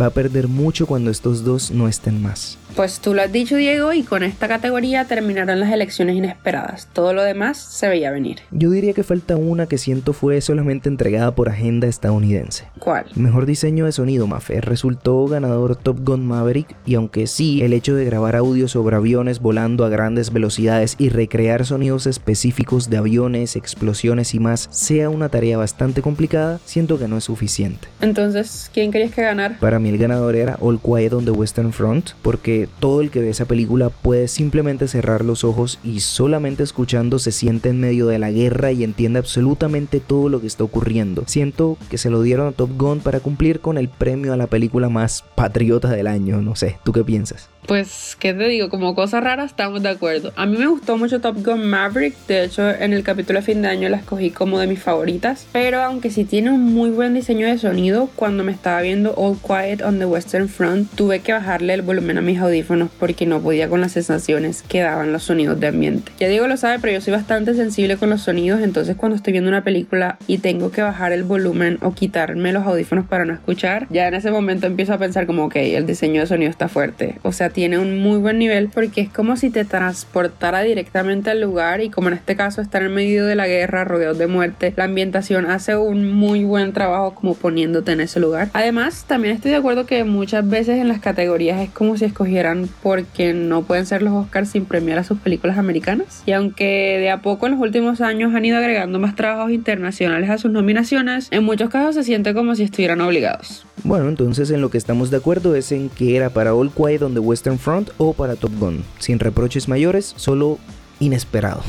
va 0.00 0.06
a 0.06 0.10
perder 0.10 0.48
mucho 0.48 0.86
cuando 0.86 1.10
estos 1.10 1.44
dos 1.44 1.70
no 1.70 1.88
estén 1.88 2.22
más. 2.22 2.58
Pues 2.76 3.00
tú 3.00 3.14
lo 3.14 3.22
has 3.22 3.32
dicho, 3.32 3.56
Diego, 3.56 3.94
y 3.94 4.02
con 4.02 4.22
esta 4.22 4.48
categoría 4.48 5.06
terminaron 5.06 5.60
las 5.60 5.72
elecciones 5.72 6.14
inesperadas. 6.14 6.88
Todo 6.92 7.14
lo 7.14 7.22
demás 7.22 7.56
se 7.56 7.88
veía 7.88 8.10
venir. 8.10 8.40
Yo 8.50 8.68
diría 8.68 8.92
que 8.92 9.02
falta 9.02 9.34
una 9.34 9.64
que 9.64 9.78
siento 9.78 10.12
fue 10.12 10.42
solamente 10.42 10.90
entregada 10.90 11.34
por 11.34 11.48
agenda 11.48 11.86
estadounidense. 11.86 12.66
¿Cuál? 12.78 13.06
Mejor 13.14 13.46
diseño 13.46 13.86
de 13.86 13.92
sonido, 13.92 14.26
Mafe. 14.26 14.60
Resultó 14.60 15.24
ganador 15.26 15.76
Top 15.76 16.00
Gun 16.04 16.26
Maverick, 16.26 16.76
y 16.84 16.96
aunque 16.96 17.26
sí, 17.26 17.62
el 17.62 17.72
hecho 17.72 17.94
de 17.94 18.04
grabar 18.04 18.36
audio 18.36 18.68
sobre 18.68 18.96
aviones 18.96 19.40
volando 19.40 19.86
a 19.86 19.88
grandes 19.88 20.30
velocidades 20.30 20.96
y 20.98 21.08
recrear 21.08 21.64
sonidos 21.64 22.06
específicos 22.06 22.90
de 22.90 22.98
aviones, 22.98 23.56
explosiones 23.56 24.34
y 24.34 24.38
más 24.38 24.68
sea 24.70 25.08
una 25.08 25.30
tarea 25.30 25.56
bastante 25.56 26.02
complicada, 26.02 26.60
siento 26.66 26.98
que 26.98 27.08
no 27.08 27.16
es 27.16 27.24
suficiente. 27.24 27.88
Entonces, 28.02 28.70
¿quién 28.74 28.92
querías 28.92 29.14
que 29.14 29.22
ganara? 29.22 29.56
Para 29.60 29.78
mí 29.78 29.88
el 29.88 29.96
ganador 29.96 30.36
era 30.36 30.58
All 30.60 30.78
Quiet 30.78 31.14
on 31.14 31.24
the 31.24 31.30
Western 31.30 31.72
Front, 31.72 32.10
porque 32.20 32.65
todo 32.66 33.00
el 33.00 33.10
que 33.10 33.20
ve 33.20 33.30
esa 33.30 33.44
película 33.44 33.88
puede 33.88 34.28
simplemente 34.28 34.88
cerrar 34.88 35.24
los 35.24 35.44
ojos 35.44 35.78
y 35.82 36.00
solamente 36.00 36.62
escuchando 36.62 37.18
se 37.18 37.32
siente 37.32 37.70
en 37.70 37.80
medio 37.80 38.06
de 38.06 38.18
la 38.18 38.30
guerra 38.30 38.72
y 38.72 38.84
entiende 38.84 39.18
absolutamente 39.18 40.00
todo 40.00 40.28
lo 40.28 40.40
que 40.40 40.46
está 40.46 40.64
ocurriendo. 40.64 41.24
Siento 41.26 41.78
que 41.90 41.98
se 41.98 42.10
lo 42.10 42.22
dieron 42.22 42.48
a 42.48 42.52
Top 42.52 42.70
Gun 42.76 43.00
para 43.00 43.20
cumplir 43.20 43.60
con 43.60 43.78
el 43.78 43.88
premio 43.88 44.32
a 44.32 44.36
la 44.36 44.46
película 44.46 44.88
más 44.88 45.24
patriota 45.34 45.90
del 45.90 46.06
año, 46.06 46.42
no 46.42 46.56
sé, 46.56 46.78
¿tú 46.84 46.92
qué 46.92 47.04
piensas? 47.04 47.48
Pues, 47.66 48.16
¿qué 48.20 48.32
te 48.32 48.46
digo? 48.46 48.68
Como 48.68 48.94
cosa 48.94 49.20
rara 49.20 49.44
estamos 49.44 49.82
de 49.82 49.88
acuerdo. 49.88 50.32
A 50.36 50.46
mí 50.46 50.56
me 50.56 50.68
gustó 50.68 50.96
mucho 50.96 51.20
Top 51.20 51.44
Gun 51.44 51.66
Maverick. 51.66 52.14
De 52.28 52.44
hecho, 52.44 52.70
en 52.70 52.92
el 52.92 53.02
capítulo 53.02 53.40
de 53.40 53.44
fin 53.44 53.60
de 53.60 53.66
año 53.66 53.88
la 53.88 53.96
escogí 53.96 54.30
como 54.30 54.60
de 54.60 54.68
mis 54.68 54.80
favoritas. 54.80 55.48
Pero 55.50 55.82
aunque 55.82 56.10
sí 56.10 56.24
tiene 56.24 56.52
un 56.52 56.62
muy 56.62 56.90
buen 56.90 57.14
diseño 57.14 57.48
de 57.48 57.58
sonido, 57.58 58.08
cuando 58.14 58.44
me 58.44 58.52
estaba 58.52 58.82
viendo 58.82 59.14
All 59.16 59.36
Quiet 59.36 59.82
on 59.82 59.98
the 59.98 60.04
Western 60.04 60.48
Front, 60.48 60.94
tuve 60.94 61.20
que 61.20 61.32
bajarle 61.32 61.74
el 61.74 61.82
volumen 61.82 62.18
a 62.18 62.20
mis 62.20 62.38
audífonos 62.38 62.88
porque 63.00 63.26
no 63.26 63.40
podía 63.40 63.68
con 63.68 63.80
las 63.80 63.92
sensaciones 63.92 64.62
que 64.62 64.82
daban 64.82 65.12
los 65.12 65.24
sonidos 65.24 65.58
de 65.58 65.66
ambiente. 65.66 66.12
Ya 66.20 66.28
digo 66.28 66.46
lo 66.46 66.56
sabe, 66.56 66.78
pero 66.78 66.92
yo 66.92 67.00
soy 67.00 67.14
bastante 67.14 67.54
sensible 67.54 67.96
con 67.96 68.10
los 68.10 68.22
sonidos. 68.22 68.60
Entonces, 68.60 68.94
cuando 68.94 69.16
estoy 69.16 69.32
viendo 69.32 69.48
una 69.48 69.64
película 69.64 70.18
y 70.28 70.38
tengo 70.38 70.70
que 70.70 70.82
bajar 70.82 71.10
el 71.10 71.24
volumen 71.24 71.78
o 71.82 71.94
quitarme 71.94 72.52
los 72.52 72.64
audífonos 72.64 73.06
para 73.06 73.24
no 73.24 73.34
escuchar, 73.34 73.88
ya 73.90 74.06
en 74.06 74.14
ese 74.14 74.30
momento 74.30 74.68
empiezo 74.68 74.94
a 74.94 74.98
pensar 74.98 75.26
como, 75.26 75.46
ok, 75.46 75.56
el 75.56 75.84
diseño 75.84 76.20
de 76.20 76.28
sonido 76.28 76.50
está 76.50 76.68
fuerte. 76.68 77.16
O 77.24 77.32
sea, 77.32 77.50
tiene 77.56 77.78
un 77.78 77.98
muy 78.00 78.18
buen 78.18 78.38
nivel 78.38 78.68
porque 78.68 79.00
es 79.00 79.08
como 79.10 79.34
si 79.38 79.48
te 79.48 79.64
transportara 79.64 80.60
directamente 80.60 81.30
al 81.30 81.40
lugar 81.40 81.80
y 81.80 81.88
como 81.88 82.08
en 82.08 82.14
este 82.14 82.36
caso 82.36 82.60
estar 82.60 82.82
en 82.82 82.92
medio 82.92 83.24
de 83.24 83.34
la 83.34 83.46
guerra 83.46 83.82
rodeados 83.82 84.18
de 84.18 84.26
muerte, 84.26 84.74
la 84.76 84.84
ambientación 84.84 85.46
hace 85.46 85.74
un 85.74 86.12
muy 86.12 86.44
buen 86.44 86.74
trabajo 86.74 87.14
como 87.14 87.34
poniéndote 87.34 87.92
en 87.92 88.02
ese 88.02 88.20
lugar. 88.20 88.50
Además, 88.52 89.06
también 89.08 89.34
estoy 89.34 89.52
de 89.52 89.56
acuerdo 89.56 89.86
que 89.86 90.04
muchas 90.04 90.46
veces 90.46 90.78
en 90.80 90.88
las 90.88 91.00
categorías 91.00 91.58
es 91.62 91.70
como 91.70 91.96
si 91.96 92.04
escogieran 92.04 92.68
porque 92.82 93.32
no 93.32 93.62
pueden 93.62 93.86
ser 93.86 94.02
los 94.02 94.12
Oscars 94.12 94.50
sin 94.50 94.66
premiar 94.66 94.98
a 94.98 95.04
sus 95.04 95.18
películas 95.18 95.56
americanas. 95.56 96.22
Y 96.26 96.32
aunque 96.32 96.98
de 97.00 97.10
a 97.10 97.22
poco 97.22 97.46
en 97.46 97.52
los 97.52 97.60
últimos 97.62 98.02
años 98.02 98.34
han 98.34 98.44
ido 98.44 98.58
agregando 98.58 98.98
más 98.98 99.16
trabajos 99.16 99.50
internacionales 99.50 100.28
a 100.28 100.36
sus 100.36 100.50
nominaciones, 100.50 101.28
en 101.30 101.42
muchos 101.42 101.70
casos 101.70 101.94
se 101.94 102.04
siente 102.04 102.34
como 102.34 102.54
si 102.54 102.64
estuvieran 102.64 103.00
obligados. 103.00 103.64
Bueno, 103.82 104.08
entonces 104.08 104.50
en 104.50 104.60
lo 104.60 104.68
que 104.68 104.78
estamos 104.78 105.10
de 105.10 105.18
acuerdo 105.18 105.54
es 105.54 105.70
en 105.72 105.88
que 105.88 106.16
era 106.16 106.30
para 106.30 106.54
All 106.54 106.70
Quiet 106.70 107.02
on 107.02 107.14
the 107.14 107.20
Front 107.54 107.90
o 107.98 108.12
para 108.12 108.34
Top 108.34 108.52
Gun, 108.58 108.84
sin 108.98 109.20
reproches 109.20 109.68
mayores, 109.68 110.12
solo 110.16 110.58
inesperado. 110.98 111.62